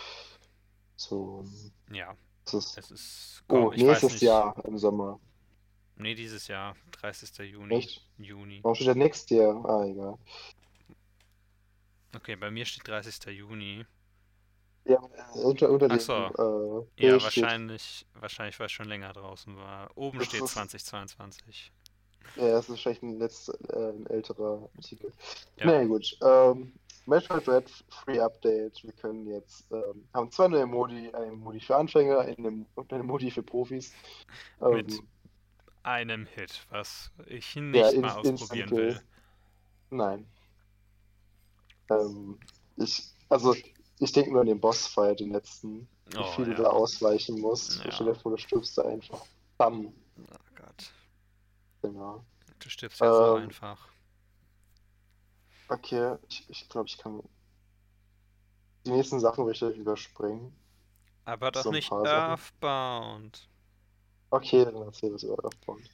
[0.97, 1.45] So,
[1.91, 2.15] Ja,
[2.55, 3.43] ist, es ist.
[3.49, 4.23] oh, komm, weiß nächstes nicht.
[4.23, 5.19] Jahr im Sommer.
[5.97, 7.39] Nee, dieses Jahr, 30.
[7.51, 7.75] Juni.
[7.75, 8.07] Echt?
[8.19, 8.61] Juni.
[8.63, 9.55] Warum steht da next year?
[9.67, 10.17] Ah, egal.
[12.15, 13.25] Okay, bei mir steht 30.
[13.37, 13.85] Juni.
[14.85, 14.97] Ja,
[15.35, 16.87] äh, unter, unter Ach dem so.
[16.97, 19.91] äh, Ja, steht- wahrscheinlich, wahrscheinlich, weil es schon länger draußen war.
[19.95, 21.71] Oben Das steht ist- 2022.
[22.37, 25.13] Ja, das ist wahrscheinlich ein, letzter, äh, ein älterer Artikel.
[25.57, 25.67] Ja.
[25.67, 26.17] Na nee, gut.
[26.23, 26.73] Ähm,
[27.07, 28.83] Metroid Red Free Update.
[28.85, 33.07] Wir können jetzt, ähm, haben zwei neue Modi, einen Modi für Anfänger einen, und einen
[33.07, 33.93] Modi für Profis.
[34.61, 35.01] Ähm, Mit
[35.83, 39.01] Einem Hit, was ich nicht ja, mal ausprobieren will.
[39.91, 40.27] Nein.
[41.91, 42.39] Ähm,
[42.77, 43.55] ich, also,
[43.99, 46.57] ich denke nur an den Bossfight, den letzten, wie Oh, viel du ja.
[46.59, 47.83] da ausweichen musst.
[47.85, 47.91] Ja.
[47.91, 49.25] Stell dir vor, du stirbst da einfach.
[49.59, 49.87] Bam.
[49.87, 50.23] Oh
[50.55, 50.93] Gott.
[51.83, 52.25] Genau.
[52.59, 53.89] Du stirbst ja so Ähm, einfach.
[55.71, 57.23] Okay, ich, ich glaube, ich kann
[58.85, 60.53] die nächsten Sachen gleich überspringen.
[61.25, 61.93] Aber doch so nicht.
[61.93, 63.49] Earthbound.
[64.31, 65.89] Okay, dann erzähl was über Earthbound.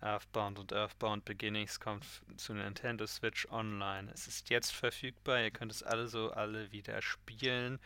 [0.00, 2.04] Earthbound und Earthbound Beginnings kommt
[2.36, 4.10] zu Nintendo Switch Online.
[4.12, 7.80] Es ist jetzt verfügbar, ihr könnt es alle so alle wieder spielen.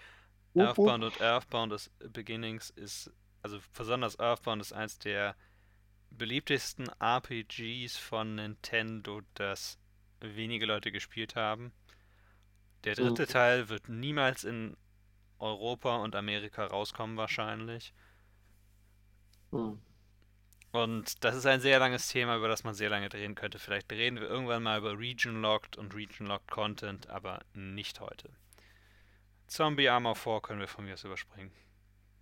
[0.55, 3.13] Wup, Earthbound und Earthbound des Beginnings ist,
[3.43, 5.37] also besonders Earthbound ist eins der
[6.11, 9.79] beliebtesten RPGs von Nintendo, das
[10.23, 11.73] wenige Leute gespielt haben.
[12.85, 13.27] Der dritte Mhm.
[13.27, 14.77] Teil wird niemals in
[15.39, 17.95] Europa und Amerika rauskommen wahrscheinlich.
[19.53, 19.75] Hm.
[20.71, 23.59] Und das ist ein sehr langes Thema, über das man sehr lange drehen könnte.
[23.59, 28.29] Vielleicht reden wir irgendwann mal über Region Locked und Region Locked Content, aber nicht heute.
[29.47, 31.53] Zombie Armor 4 können wir von mir aus überspringen.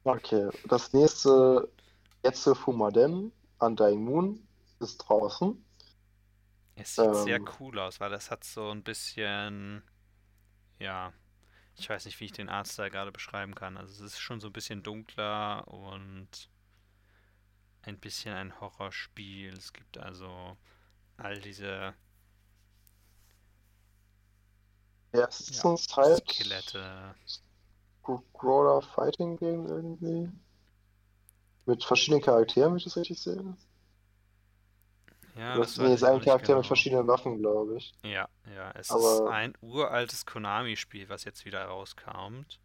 [0.05, 1.68] Okay, das nächste,
[2.24, 4.46] jetzt für Fumaden, Undying Moon,
[4.80, 5.62] ist draußen.
[6.83, 7.49] Es sieht sehr Ähm.
[7.61, 9.83] cool aus, weil das hat so ein bisschen,
[10.78, 11.12] ja,
[11.76, 13.76] ich weiß nicht, wie ich den Artstyle gerade beschreiben kann.
[13.78, 16.51] Also es ist schon so ein bisschen dunkler und
[17.83, 19.53] ein bisschen ein Horrorspiel.
[19.55, 20.57] Es gibt also
[21.18, 21.95] all diese
[25.12, 27.14] Ja, es ist ja, Side Skelette.
[28.05, 30.31] Scroller Fighting Game irgendwie.
[31.64, 33.57] Mit verschiedenen Charakteren, wenn ich das richtig sehe.
[35.41, 36.66] Ja, das weiß ist ich auch ein nicht Charakter mit genau.
[36.68, 37.93] verschiedenen Waffen, glaube ich.
[38.05, 42.61] Ja, ja, es ist Aber- ein uraltes Konami-Spiel, was jetzt wieder rauskommt.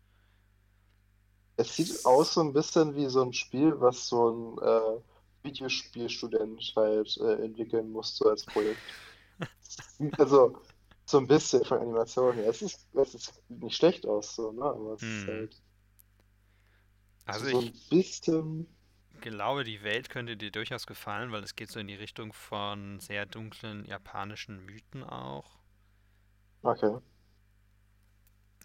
[1.57, 5.01] Es sieht aus so ein bisschen wie so ein Spiel, was so ein äh,
[5.43, 8.81] Videospielstudent halt äh, entwickeln musste als Projekt.
[10.17, 10.57] Also,
[11.05, 12.49] so ein bisschen von Animation her.
[12.49, 14.63] Es ist, es ist nicht schlecht aus, so, ne?
[14.63, 15.27] Aber es ist Hm.
[15.27, 15.61] halt
[17.25, 18.74] Also so ich ein bisschen.
[19.21, 22.99] Glaube, die Welt könnte dir durchaus gefallen, weil es geht so in die Richtung von
[22.99, 25.59] sehr dunklen japanischen Mythen auch.
[26.61, 26.97] Okay.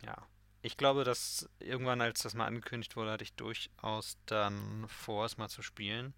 [0.05, 0.17] Ja.
[0.63, 5.39] Ich glaube, dass irgendwann, als das mal angekündigt wurde, hatte ich durchaus dann vor, es
[5.39, 6.13] mal zu spielen.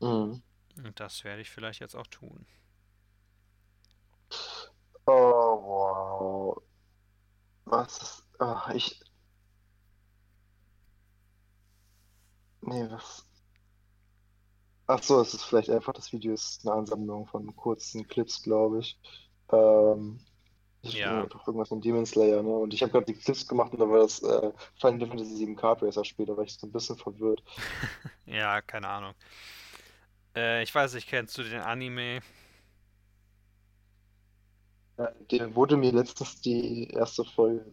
[0.00, 0.42] Mhm.
[0.76, 2.46] Und das werde ich vielleicht jetzt auch tun.
[5.06, 6.62] Oh, wow.
[7.64, 8.26] Was ist.
[8.38, 9.00] Ah, ich.
[12.66, 13.24] Nee, was.
[14.86, 18.80] Ach so, es ist vielleicht einfach, das Video ist eine Ansammlung von kurzen Clips, glaube
[18.80, 18.98] ich.
[19.50, 20.20] Ähm,
[20.82, 21.24] ich Ja.
[21.26, 22.50] doch irgendwas von Demon Slayer, ne?
[22.50, 25.56] Und ich habe gerade die Clips gemacht und da war das äh, Final Fantasy VII
[25.56, 27.42] Kart Racer Spiel, da war ich so ein bisschen verwirrt.
[28.26, 29.14] Ja, keine Ahnung.
[30.34, 32.20] Äh, ich weiß nicht, kennst du den Anime?
[34.96, 37.66] Ja, der wurde mir letztens die erste Folge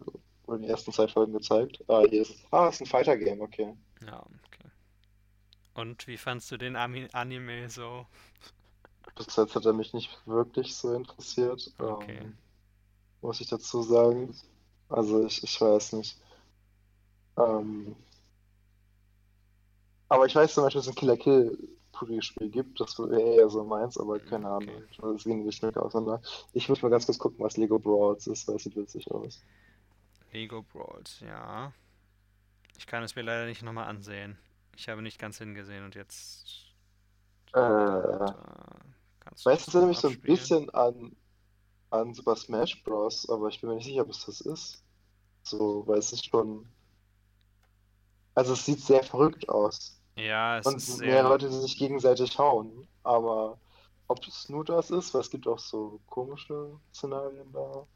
[0.45, 1.81] oder die ersten zwei Folgen gezeigt.
[1.87, 2.43] Ah, hier ist es.
[2.51, 3.73] Ah, ist ein Fighter Game, okay.
[4.05, 4.50] Ja, okay.
[5.73, 8.05] Und wie fandst du den Anime so?
[9.15, 12.19] Bis jetzt hat er mich nicht wirklich so interessiert, Okay.
[12.21, 12.37] ähm,
[13.21, 14.35] muss ich dazu sagen.
[14.89, 16.17] Also ich, ich weiß nicht.
[17.37, 17.95] Ähm,
[20.09, 21.57] aber ich weiß zum Beispiel, dass es ein Killer Kill
[21.93, 22.79] Prügelspiel gibt.
[22.79, 24.75] Das wäre eher so meins, aber keine Ahnung.
[24.75, 25.13] Okay.
[25.13, 26.21] Das gehen wir stark auseinander.
[26.53, 29.41] Ich würde mal ganz kurz gucken, was Lego Brawls ist, weil es sieht witzig aus.
[30.33, 31.71] Lego Brawls, ja.
[32.77, 34.37] Ich kann es mir leider nicht nochmal ansehen.
[34.75, 36.75] Ich habe nicht ganz hingesehen und jetzt.
[37.53, 38.31] Äh,
[39.43, 41.15] Weißt du, erinnert mich so ein bisschen an,
[41.91, 44.83] an Super Smash Bros., aber ich bin mir nicht sicher, ob es das ist.
[45.43, 46.67] So, weil es ist schon.
[48.35, 50.01] Also es sieht sehr verrückt aus.
[50.15, 51.23] Ja, es Und ist es sind sehr.
[51.23, 52.87] Leute, die sich gegenseitig hauen.
[53.03, 53.59] Aber
[54.07, 57.87] ob es nur das ist, weil es gibt auch so komische Szenarien da.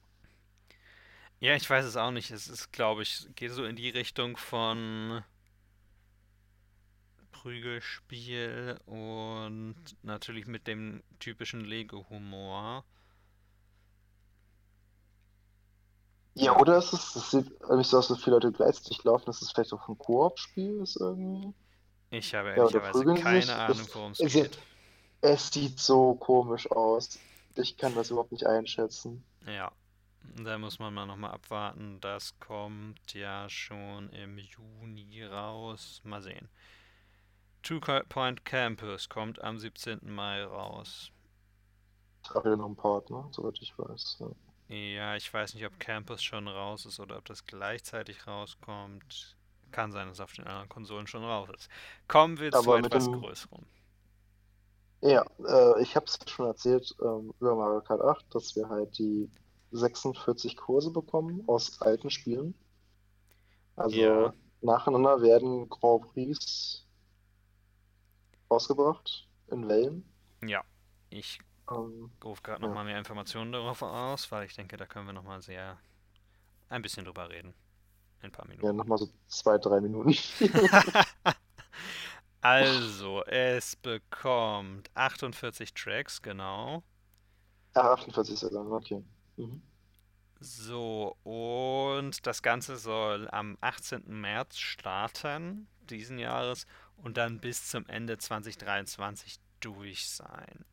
[1.40, 2.32] Ja, ich weiß es auch nicht.
[2.32, 5.24] Es ist, glaube ich, geht so in die Richtung von
[7.46, 12.84] Prügelspiel und natürlich mit dem typischen Lego-Humor.
[16.34, 19.44] Ja, oder ist es, es sieht nicht so aus, dass viele Leute gleichzeitig laufen, dass
[19.44, 21.54] es vielleicht auch ein Koop-Spiel ist irgendwie.
[22.10, 23.56] Ich habe Ja, ehrlicherweise keine sich?
[23.62, 24.58] Ahnung, worum es- geht.
[25.22, 27.20] Es sieht so komisch aus.
[27.58, 29.24] Ich kann das überhaupt nicht einschätzen.
[29.46, 29.72] Ja,
[30.44, 32.00] da muss man mal nochmal abwarten.
[32.02, 36.02] Das kommt ja schon im Juni raus.
[36.04, 36.50] Mal sehen.
[37.66, 40.00] Two Point Campus kommt am 17.
[40.04, 41.10] Mai raus.
[42.34, 43.26] Auch wieder noch ein Part, ne?
[43.32, 44.18] Soweit ich weiß.
[44.20, 44.28] Ja.
[44.76, 49.36] Ja, ich weiß nicht, ob Campus schon raus ist oder ob das gleichzeitig rauskommt.
[49.72, 51.70] Kann sein, dass es auf den anderen Konsolen schon raus ist.
[52.08, 53.66] Kommen wir zu Aber mit etwas dem- Größerem.
[55.02, 58.96] Ja, äh, ich habe es schon erzählt ähm, über Mario Kart 8, dass wir halt
[58.98, 59.28] die
[59.72, 62.54] 46 Kurse bekommen aus alten Spielen.
[63.76, 64.34] Also Ja.
[64.62, 66.85] nacheinander werden Grand Prix
[68.50, 70.06] rausgebracht in Wellen.
[70.42, 70.64] Ja,
[71.10, 71.40] ich
[71.70, 72.68] Ähm, rufe gerade Ja.
[72.68, 75.80] nochmal mehr Informationen darauf aus, weil ich denke, da können wir nochmal sehr
[76.70, 77.56] ein bisschen drüber reden.
[78.22, 78.74] In ein paar ja, Minuten.
[78.74, 80.16] nochmal so zwei, drei Minuten.
[82.42, 86.84] Also, es bekommt 48 Tracks, genau.
[87.76, 89.04] Ah, 48 sogar, okay.
[89.38, 89.62] Mhm.
[90.40, 94.20] So, und das Ganze soll am 18.
[94.22, 96.66] März starten, diesen Jahres,
[96.98, 100.66] und dann bis zum Ende 2023 durch sein.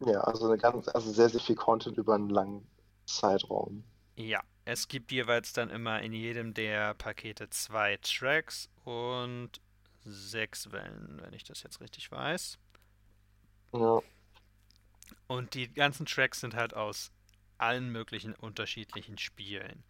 [0.00, 2.68] Ja, also eine ganz, also sehr, sehr viel Content über einen langen
[3.06, 3.84] Zeitraum.
[4.16, 9.60] Ja, es gibt jeweils dann immer in jedem der Pakete zwei Tracks und
[10.04, 12.58] sechs Wellen, wenn ich das jetzt richtig weiß.
[13.72, 14.02] Ja,
[15.26, 17.10] Und die ganzen Tracks sind halt aus
[17.58, 19.82] allen möglichen unterschiedlichen Spielen.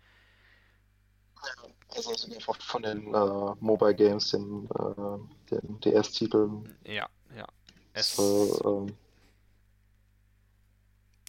[1.89, 6.75] Also einfach von den äh, Mobile Games, den, äh, den DS-Titeln.
[6.85, 7.47] Ja, ja.
[7.93, 8.97] Es So, ähm,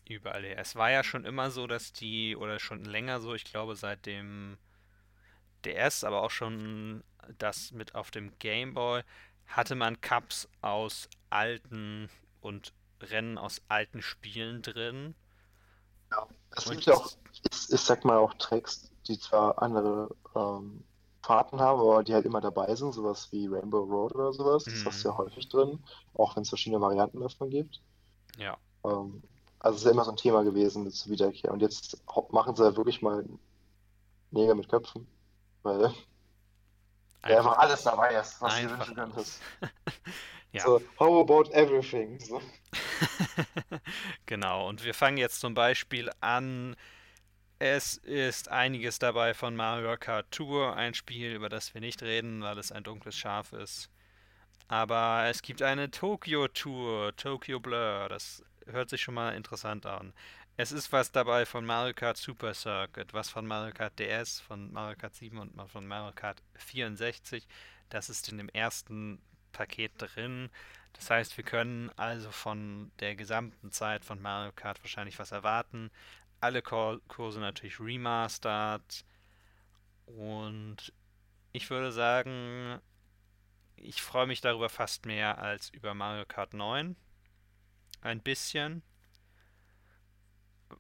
[0.07, 0.57] überall her.
[0.59, 4.05] Es war ja schon immer so, dass die, oder schon länger so, ich glaube seit
[4.05, 4.57] dem
[5.65, 7.03] DS, aber auch schon
[7.37, 9.03] das mit auf dem Game Boy,
[9.47, 12.09] hatte man Cups aus alten
[12.41, 15.15] und Rennen aus alten Spielen drin.
[16.11, 16.27] ja.
[16.55, 17.11] Es gibt ja auch,
[17.51, 20.83] ich, ich sag mal auch Tracks, die zwar andere ähm,
[21.21, 24.65] Fahrten haben, aber die halt immer dabei sind, sowas wie Rainbow Road oder sowas.
[24.65, 25.79] Das hast du ja häufig drin,
[26.15, 27.81] auch wenn es verschiedene Varianten davon gibt.
[28.37, 28.57] Ja.
[28.83, 29.23] Ähm,
[29.59, 31.51] also es ist ja immer so ein Thema gewesen mit zur Wiederkehr.
[31.51, 31.97] Und jetzt
[32.31, 33.23] machen sie halt wirklich mal
[34.31, 35.07] Nägel mit Köpfen.
[35.63, 35.81] Weil
[37.27, 39.41] ja einfach alles dabei ist, was du einfach wünschen könntest.
[40.53, 40.61] Ja.
[40.65, 42.19] So, how about everything?
[42.19, 42.39] So.
[44.27, 46.75] Genau, und wir fangen jetzt zum Beispiel an.
[47.59, 52.41] Es ist einiges dabei von Mario Kart Tour, ein Spiel, über das wir nicht reden,
[52.41, 53.89] weil es ein dunkles Schaf ist.
[54.67, 60.13] Aber es gibt eine Tokyo Tour, Tokyo Blur, das hört sich schon mal interessant an.
[60.55, 64.71] Es ist was dabei von Mario Kart Super Circuit, was von Mario Kart DS, von
[64.71, 67.47] Mario Kart 7 und von Mario Kart 64.
[67.89, 69.19] Das ist in dem ersten
[69.51, 70.49] Paket drin.
[70.93, 75.89] Das heißt, wir können also von der gesamten Zeit von Mario Kart wahrscheinlich was erwarten.
[76.43, 79.05] Alle Kur Kurse natürlich remastered.
[80.05, 80.91] Und
[81.53, 82.81] ich würde sagen,
[83.77, 86.97] ich freue mich darüber fast mehr als über Mario Kart 9.
[88.01, 88.83] Ein bisschen.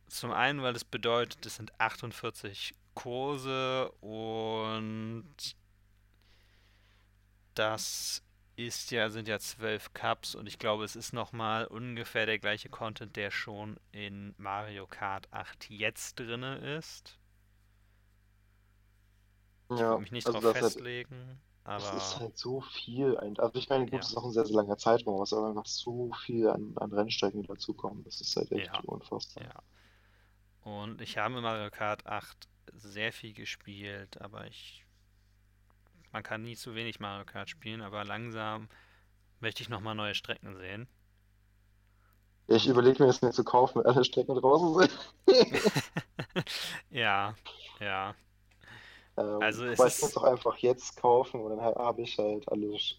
[0.07, 5.55] Zum einen, weil es bedeutet, es sind 48 Kurse und
[7.53, 8.21] das
[8.55, 12.69] ist ja, sind ja zwölf Cups und ich glaube, es ist nochmal ungefähr der gleiche
[12.69, 17.19] Content, der schon in Mario Kart 8 jetzt drinne ist.
[19.75, 21.39] Ich Ja, will mich nicht also drauf halt, festlegen,
[21.75, 23.17] das aber ist halt so viel.
[23.17, 24.03] Also ich meine, gut, Ja.
[24.03, 26.73] das ist auch ein sehr, sehr langer Zeitraum, aber es ist einfach so viel an,
[26.77, 28.03] an Rennstrecken, die dazukommen.
[28.05, 28.83] Das ist halt echt Ja.
[28.85, 29.43] unfassbar.
[29.43, 29.63] ja.
[30.61, 34.82] Und ich habe Mario Kart 8 sehr viel gespielt, aber ich.
[36.13, 38.69] Man kann nie zu wenig Mario Kart spielen, aber langsam
[39.41, 40.87] möchte ich nochmal neue Strecken sehen.
[42.47, 45.15] Ich überlege mir das mir zu kaufen, wenn alle Strecken draußen sind.
[46.91, 47.35] Ja,
[47.79, 48.15] ja.
[49.17, 52.01] Ähm, Also es ich ist- kann es auch einfach jetzt kaufen und dann ha- habe
[52.03, 52.95] ich halt alles,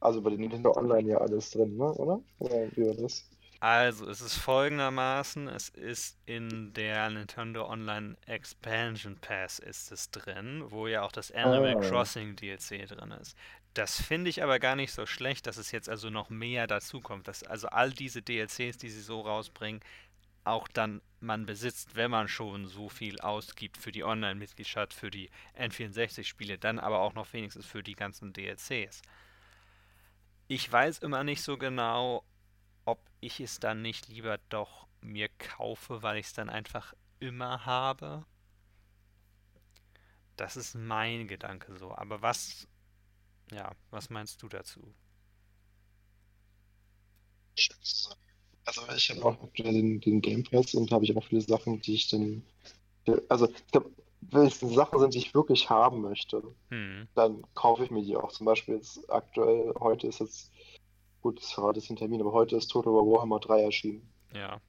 [0.00, 1.92] also bei den Nintendo Online ja alles drin, ne?
[1.94, 2.20] Oder?
[2.38, 3.28] Oder wie war das?
[3.60, 10.64] Also, es ist folgendermaßen, es ist in der Nintendo Online Expansion Pass ist es drin,
[10.68, 11.80] wo ja auch das Animal Ah.
[11.80, 13.36] Crossing DLC drin ist.
[13.72, 17.28] Das finde ich aber gar nicht so schlecht, dass es jetzt also noch mehr dazukommt.
[17.28, 19.80] Dass also all diese DLCs, die sie so rausbringen,
[20.44, 25.30] auch dann man besitzt, wenn man schon so viel ausgibt für die Online-Mitgliedschaft, für die
[25.58, 29.02] N64-Spiele, dann aber auch noch wenigstens für die ganzen DLCs.
[30.48, 32.24] Ich weiß immer nicht so genau,
[32.86, 37.66] ob ich es dann nicht lieber doch mir kaufe, weil ich es dann einfach immer
[37.66, 38.26] habe.
[40.36, 41.94] Das ist mein Gedanke so.
[41.94, 42.66] Aber was,
[43.52, 44.94] ja, was meinst du dazu?
[48.64, 51.80] Also ich habe auch aktuell den, den Game Pass und habe ich auch viele Sachen,
[51.80, 52.42] die ich dann,
[53.28, 53.90] also ich glaube,
[54.22, 58.16] wenn es Sachen sind, die ich wirklich haben möchte, Hm, dann kaufe ich mir die
[58.16, 58.32] auch.
[58.32, 60.52] Zum Beispiel jetzt aktuell, heute ist jetzt,
[61.26, 64.12] gut, das verrate ich den Termin, aber heute ist Total War Warhammer 3 erschienen.
[64.32, 64.60] ja.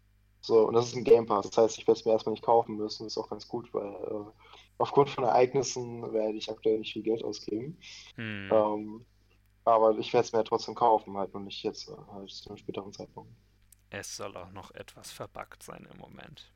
[0.41, 1.49] So, und das ist ein Game Pass.
[1.49, 3.03] Das heißt, ich werde es mir erstmal nicht kaufen müssen.
[3.03, 4.31] Das ist auch ganz gut, weil äh,
[4.77, 7.79] aufgrund von Ereignissen werde ich aktuell nicht viel Geld ausgeben.
[8.15, 8.49] Hm.
[8.51, 9.05] Ähm,
[9.65, 12.57] aber ich werde es mir ja trotzdem kaufen, halt, und nicht jetzt, halt zu einem
[12.57, 13.31] späteren Zeitpunkt.
[13.89, 16.53] Es soll auch noch etwas verbuggt sein im Moment.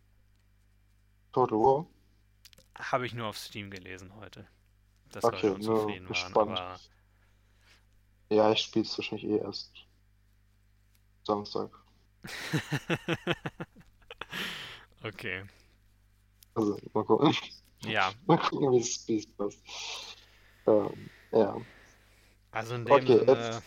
[1.34, 1.88] Total War?
[2.78, 4.47] Habe ich nur auf Steam gelesen heute.
[5.12, 6.38] Dass Okay, wir schon nur zufrieden waren, gespannt.
[6.38, 6.80] aber
[8.30, 9.88] Ja, ich spiele es wahrscheinlich eh erst
[11.24, 11.72] Samstag.
[15.06, 15.44] okay.
[16.56, 17.36] Also, mal gucken.
[17.84, 19.64] Ja, Mal gucken, wie es passt.
[20.68, 21.66] Ähm, ja.
[22.52, 23.64] also in dem Okay, Sinne, jetzt-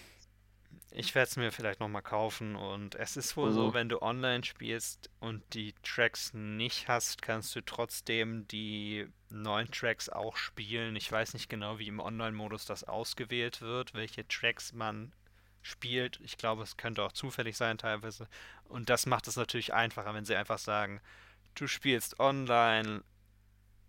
[0.91, 3.75] ich werde es mir vielleicht nochmal kaufen und es ist wohl so, Mhm.
[3.75, 10.09] wenn du online spielst und die Tracks nicht hast, kannst du trotzdem die neuen Tracks
[10.09, 10.97] auch spielen.
[10.97, 15.13] Ich weiß nicht genau, wie im Online-Modus das ausgewählt wird, welche Tracks man
[15.65, 16.21] spielt.
[16.23, 18.29] Ich glaube, es könnte auch zufällig sein teilweise.
[18.65, 21.01] Und das macht es natürlich einfacher, wenn sie einfach sagen,
[21.55, 23.03] du spielst online,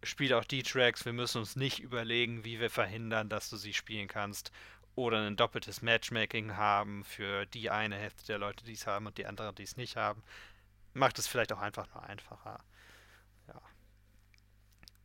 [0.01, 3.73] spiel auch die Tracks, wir müssen uns nicht überlegen, wie wir verhindern, dass du sie
[3.73, 4.51] spielen kannst.
[4.95, 9.17] Oder ein doppeltes Matchmaking haben für die eine Hälfte der Leute, die es haben und
[9.17, 10.23] die andere, die es nicht haben.
[10.93, 12.63] Macht es vielleicht auch einfach nur einfacher.
[13.49, 13.61] Ja.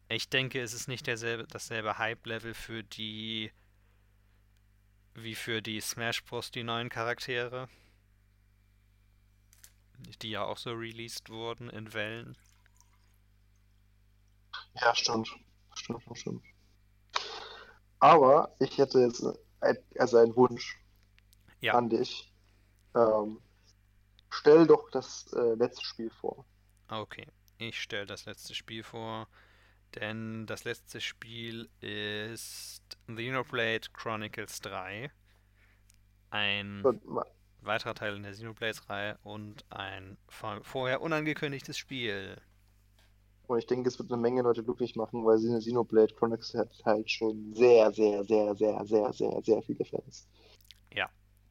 [0.09, 3.51] Ich denke, es ist nicht derselbe, dasselbe Hype-Level für die
[5.15, 6.51] wie für die Smash Bros.
[6.51, 7.69] die neuen Charaktere.
[10.23, 12.37] Die ja auch so released wurden in Wellen.
[14.81, 15.29] Ja, stimmt.
[15.75, 16.45] Stimmt, stimmt, stimmt.
[17.99, 19.23] Aber ich hätte jetzt
[19.99, 20.79] also einen Wunsch
[21.61, 21.75] Ja.
[21.75, 22.33] an dich.
[22.95, 23.41] Ähm,
[24.31, 26.45] stell doch das äh, letzte Spiel vor.
[26.89, 27.27] Okay,
[27.59, 29.29] ich stelle das letzte Spiel vor,
[29.97, 35.11] denn das letzte Spiel ist Xenoblade Chronicles 3.
[36.30, 36.82] Ein
[37.62, 42.36] weiterer Teil in der Xenoblade-Reihe und ein vor- vorher unangekündigtes Spiel.
[43.47, 46.70] Und ich denke, es wird eine Menge Leute glücklich machen, weil Xeno- Xenoblade Chronicles hat
[46.84, 50.26] halt schon sehr, sehr, sehr, sehr, sehr, sehr, sehr viele Fans.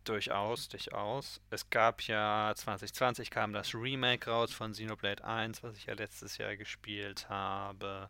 [0.05, 1.39] Durchaus, durchaus.
[1.51, 6.37] Es gab ja 2020 kam das Remake raus von Xenoblade 1, was ich ja letztes
[6.39, 8.09] Jahr gespielt habe.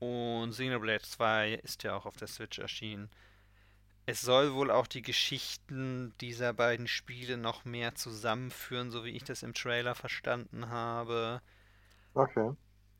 [0.00, 3.10] Und Xenoblade 2 ist ja auch auf der Switch erschienen.
[4.06, 9.24] Es soll wohl auch die Geschichten dieser beiden Spiele noch mehr zusammenführen, so wie ich
[9.24, 11.42] das im Trailer verstanden habe.
[12.14, 12.52] Okay.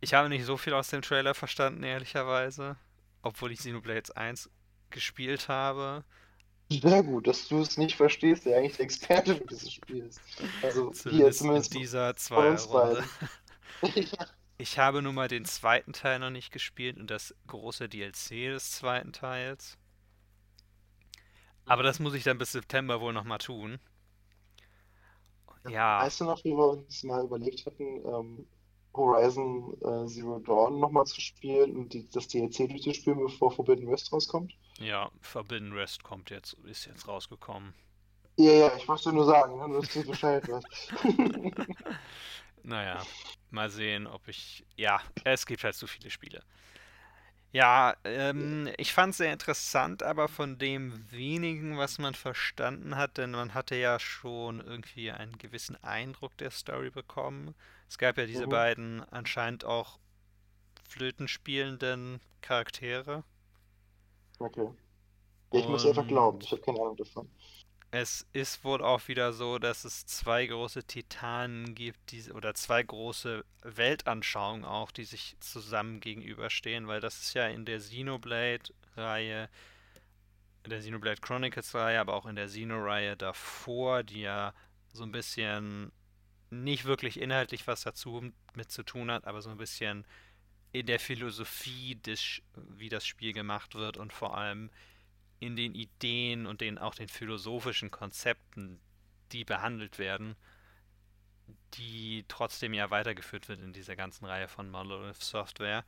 [0.03, 2.77] Ich habe nicht so viel aus dem Trailer verstanden, ehrlicherweise.
[3.23, 4.51] Obwohl ich Xenoblade 1
[4.91, 6.05] gespielt habe.
[6.71, 10.21] Sehr gut, dass du es nicht verstehst, der eigentlich der Experte für dieses Spiel ist.
[10.63, 13.05] Also hier Zumindest zumindest in dieser von uns Zweierrunde.
[14.61, 18.73] Ich habe nun mal den zweiten Teil noch nicht gespielt und das große DLC des
[18.73, 19.79] zweiten Teils.
[21.65, 23.81] Aber das muss ich dann bis September wohl nochmal tun.
[25.67, 28.47] Ja, Weißt du noch, wie wir uns mal überlegt hatten, ähm,
[28.93, 34.13] Horizon äh, Zero Dawn nochmal zu spielen und die, das DLC durchzuspielen, bevor Forbidden West
[34.13, 34.53] rauskommt?
[34.79, 37.73] ja, Forbidden West kommt jetzt, ist jetzt rausgekommen.
[38.37, 40.93] Ja, ja, ich wollte nur sagen, ne, dass du Bescheid weißt.
[42.63, 43.07] Naja,
[43.51, 44.65] mal sehen, ob ich.
[44.77, 46.43] Ja, es gibt halt so viele Spiele.
[47.53, 53.19] Ja, ähm, ich fand es sehr interessant, aber von dem wenigen, was man verstanden hat,
[53.19, 57.55] denn man hatte ja schon irgendwie einen gewissen Eindruck der Story bekommen.
[57.89, 58.51] Es gab ja diese Mhm.
[58.51, 59.99] beiden anscheinend auch
[60.89, 63.25] flötenspielenden Charaktere.
[64.41, 64.69] Okay.
[65.53, 67.31] Ja, ich muss einfach glauben, ich habe keine Ahnung davon.
[67.93, 72.85] Es ist wohl auch wieder so, dass es zwei große Titanen gibt, die, oder zwei
[72.85, 79.49] große Weltanschauungen auch, die sich zusammen gegenüberstehen, weil das ist ja in der Xenoblade-Reihe,
[80.63, 84.55] in der Xenoblade Chronicles-Reihe, aber auch in der Xeno-Reihe davor, die ja
[84.93, 85.91] so ein bisschen
[86.51, 90.07] nicht wirklich inhaltlich was dazu mit zu tun hat, aber so ein bisschen
[90.71, 94.71] in der Philosophie, des, wie das Spiel gemacht wird und vor allem
[95.41, 98.79] in den Ideen und den auch den philosophischen Konzepten,
[99.33, 100.37] die behandelt werden,
[101.75, 105.85] die trotzdem ja weitergeführt wird in dieser ganzen Reihe von Monolith Software.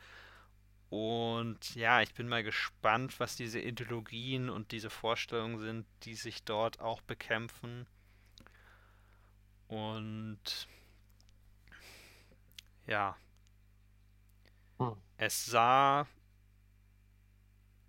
[0.89, 6.45] Und ja, ich bin mal gespannt, was diese Ideologien und diese Vorstellungen sind, die sich
[6.45, 7.87] dort auch bekämpfen.
[9.69, 10.69] Und
[12.87, 13.17] ja,
[14.79, 14.97] hm.
[15.17, 16.07] es sah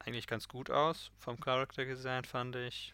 [0.06, 2.94] eigentlich ganz gut aus vom Character Design, fand ich.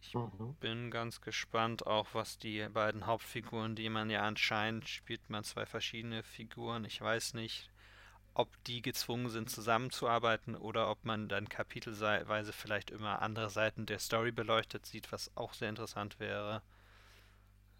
[0.00, 0.54] Ich mhm.
[0.60, 5.64] bin ganz gespannt, auch was die beiden Hauptfiguren, die man ja anscheinend spielt, man zwei
[5.64, 6.84] verschiedene Figuren.
[6.84, 7.70] Ich weiß nicht,
[8.34, 13.98] ob die gezwungen sind zusammenzuarbeiten oder ob man dann kapitelweise vielleicht immer andere Seiten der
[13.98, 16.62] Story beleuchtet sieht, was auch sehr interessant wäre.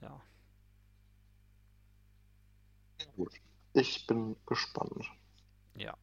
[0.01, 0.23] Ja.
[3.17, 3.35] Gut.
[3.75, 5.11] Ich bin gespannt.
[5.75, 5.97] Ja, ja.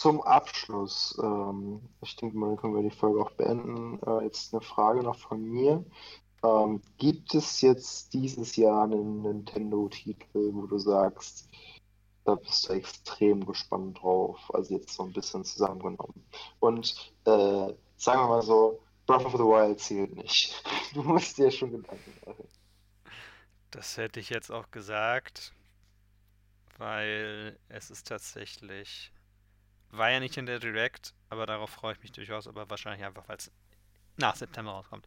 [0.00, 4.00] Zum Abschluss, ähm, ich denke mal, können wir die Folge auch beenden.
[4.06, 5.84] Äh, jetzt eine Frage noch von mir.
[6.42, 11.50] Ähm, gibt es jetzt dieses Jahr einen Nintendo-Titel, wo du sagst,
[12.24, 14.38] da bist du extrem gespannt drauf.
[14.54, 16.24] Also jetzt so ein bisschen zusammengenommen.
[16.60, 20.64] Und äh, sagen wir mal so, Breath of the Wild zählt nicht.
[20.94, 22.48] Du musst dir schon Gedanken machen.
[23.70, 25.52] Das hätte ich jetzt auch gesagt,
[26.78, 29.12] weil es ist tatsächlich,
[29.90, 33.28] war ja nicht in der Direct, aber darauf freue ich mich durchaus, aber wahrscheinlich einfach,
[33.28, 33.50] weil es
[34.16, 35.06] nach September rauskommt.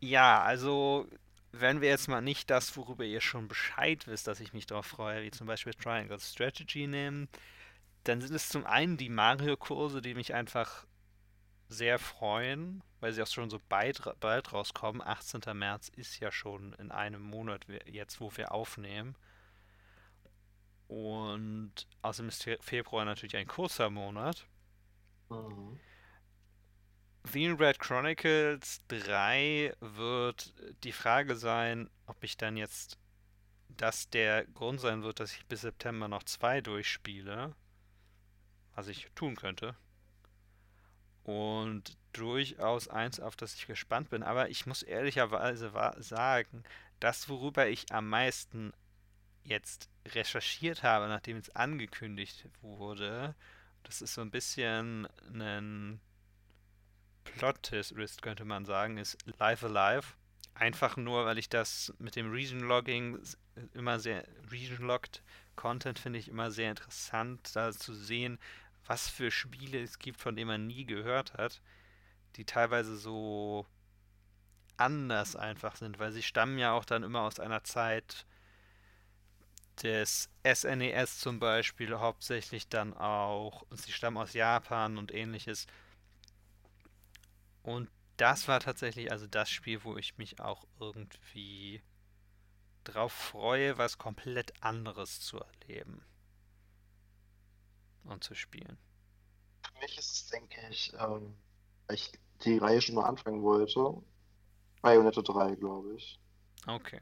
[0.00, 1.08] Ja, also
[1.52, 4.86] wenn wir jetzt mal nicht das, worüber ihr schon Bescheid wisst, dass ich mich darauf
[4.86, 7.28] freue, wie zum Beispiel Triangle Strategy nehmen,
[8.04, 10.86] dann sind es zum einen die Mario-Kurse, die mich einfach
[11.68, 15.00] sehr freuen, weil sie auch schon so bald, bald rauskommen.
[15.02, 15.40] 18.
[15.56, 19.16] März ist ja schon in einem Monat jetzt, wo wir aufnehmen.
[20.88, 21.72] Und
[22.02, 24.46] außerdem ist Februar natürlich ein kurzer Monat.
[25.30, 25.78] Mhm.
[27.34, 30.52] Red Chronicles 3 wird
[30.84, 32.98] die Frage sein, ob ich dann jetzt
[33.68, 37.54] das der Grund sein wird, dass ich bis September noch zwei durchspiele,
[38.74, 39.74] was ich tun könnte.
[41.24, 44.22] Und durchaus eins, auf das ich gespannt bin.
[44.22, 46.62] Aber ich muss ehrlicherweise sagen,
[47.00, 48.72] das, worüber ich am meisten
[49.44, 53.34] jetzt recherchiert habe, nachdem es angekündigt wurde,
[53.82, 56.00] das ist so ein bisschen ein
[57.24, 60.06] Plot-Twist, könnte man sagen, ist Live Alive.
[60.54, 63.18] Einfach nur, weil ich das mit dem Region-Logging
[63.74, 65.22] immer sehr, Region-Logged
[65.56, 68.38] Content finde ich immer sehr interessant, da zu sehen,
[68.86, 71.60] was für Spiele es gibt, von denen man nie gehört hat,
[72.36, 73.66] die teilweise so
[74.76, 78.26] anders einfach sind, weil sie stammen ja auch dann immer aus einer Zeit
[79.82, 85.66] des SNES e zum Beispiel, hauptsächlich dann auch, und sie stammen aus Japan und ähnliches.
[87.62, 91.82] Und das war tatsächlich also das Spiel, wo ich mich auch irgendwie
[92.84, 96.04] drauf freue, was komplett anderes zu erleben
[98.04, 98.78] und zu spielen.
[99.62, 101.34] Für mich ist es, denke ich, ähm,
[101.86, 102.12] weil ich
[102.44, 104.02] die Reihe schon mal anfangen wollte.
[104.82, 106.18] Bayonetta 3, glaube ich.
[106.66, 107.00] Okay.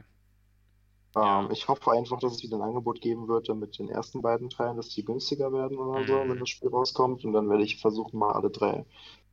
[1.17, 1.51] Ähm.
[1.51, 4.77] Ich hoffe einfach, dass es wieder ein Angebot geben wird mit den ersten beiden Teilen,
[4.77, 6.07] dass die günstiger werden oder mhm.
[6.07, 7.25] so, wenn das Spiel rauskommt.
[7.25, 8.85] Und dann werde ich versuchen, mal alle drei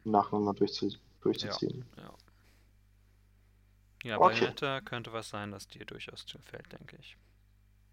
[0.04, 0.90] nacheinander durchzu
[1.22, 1.86] durchzuziehen.
[1.98, 2.14] Ja, ja.
[4.12, 4.40] ja okay.
[4.40, 7.18] Bayonetta könnte was sein, das dir durchaus gefällt, denke ich.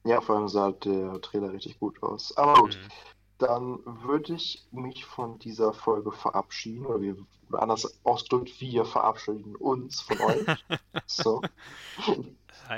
[0.04, 2.36] Ja, vor allem sah der Trailer richtig gut aus.
[2.36, 2.88] Aber gut, mhm.
[3.38, 7.16] Dann würde ich mich von dieser Folge verabschieden, oder, wir,
[7.48, 10.46] oder anders ausgedrückt, wir verabschieden uns von euch.
[11.06, 11.42] so.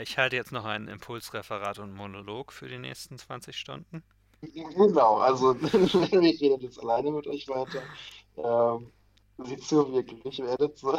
[0.03, 4.03] Ich halte jetzt noch ein Impulsreferat und Monolog für die nächsten 20 Stunden.
[4.41, 5.95] Genau, also ich
[6.41, 7.83] rede jetzt alleine mit euch weiter.
[8.37, 8.93] Ähm,
[9.45, 10.99] Sieht so wirklich werdet so.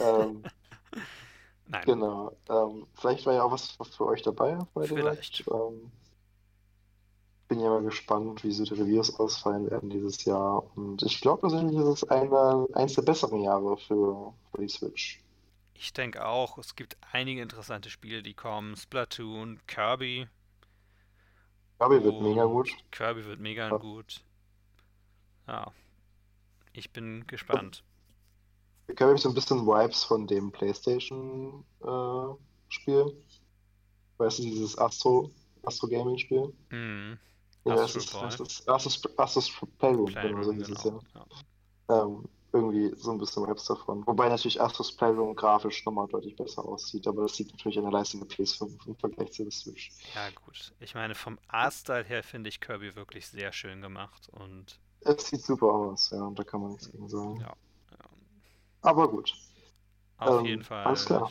[0.00, 0.42] ähm,
[1.68, 1.84] Nein.
[1.84, 2.36] Genau.
[2.48, 5.44] Ähm, vielleicht war ja auch was, was für euch dabei bei Vielleicht.
[5.48, 5.90] Ähm,
[7.48, 10.64] bin ja mal gespannt, wie so die Reviews ausfallen werden dieses Jahr.
[10.76, 15.20] Und ich glaube persönlich ist es eine, eines der besseren Jahre für, für die Switch.
[15.74, 18.76] Ich denke auch, es gibt einige interessante Spiele, die kommen.
[18.76, 20.26] Splatoon, Kirby.
[21.78, 22.70] Kirby wird mega gut.
[22.90, 23.76] Kirby wird mega ja.
[23.76, 24.22] gut.
[25.46, 25.70] Ja,
[26.72, 27.84] ich bin gespannt.
[28.88, 33.00] Ich habe so ein bisschen Vibes von dem PlayStation-Spiel.
[33.00, 33.12] Äh,
[34.18, 35.30] weißt du, dieses Astro,
[35.62, 36.54] Astro Gaming-Spiel?
[36.70, 37.18] Mhm.
[37.66, 41.00] Ja, Astro es ist, es ist Astros, Astros Playroom, Playroom so hieß genau.
[41.14, 41.26] ja.
[41.90, 42.02] ja.
[42.02, 44.06] Ähm, irgendwie so ein bisschen Vibes davon.
[44.06, 47.92] Wobei natürlich Astros Playroom grafisch nochmal deutlich besser aussieht, aber das sieht natürlich an der
[47.92, 49.94] Leistung der PS5 im Vergleich zu der Switch.
[50.14, 50.74] Ja, gut.
[50.80, 55.42] Ich meine, vom Artstyle her finde ich Kirby wirklich sehr schön gemacht und Es sieht
[55.42, 57.40] super aus, ja, da kann man nichts gegen sagen.
[57.40, 57.56] Ja,
[57.90, 57.98] ja.
[58.82, 59.32] Aber gut.
[60.18, 60.84] Auf Ähm, jeden Fall.
[60.86, 61.30] alles klar.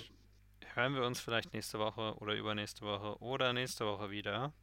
[0.73, 4.53] Hören wir uns vielleicht nächste Woche oder übernächste Woche oder nächste Woche wieder.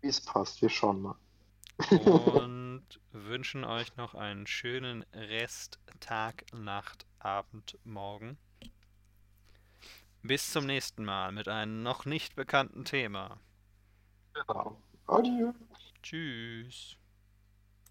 [0.00, 1.16] Wie es passt, wir schauen mal.
[1.90, 8.38] Und wünschen euch noch einen schönen Rest, Tag, Nacht, Abend, Morgen.
[10.22, 13.38] Bis zum nächsten Mal mit einem noch nicht bekannten Thema.
[14.32, 14.80] Genau.
[15.06, 15.52] Adieu.
[16.02, 16.96] Tschüss.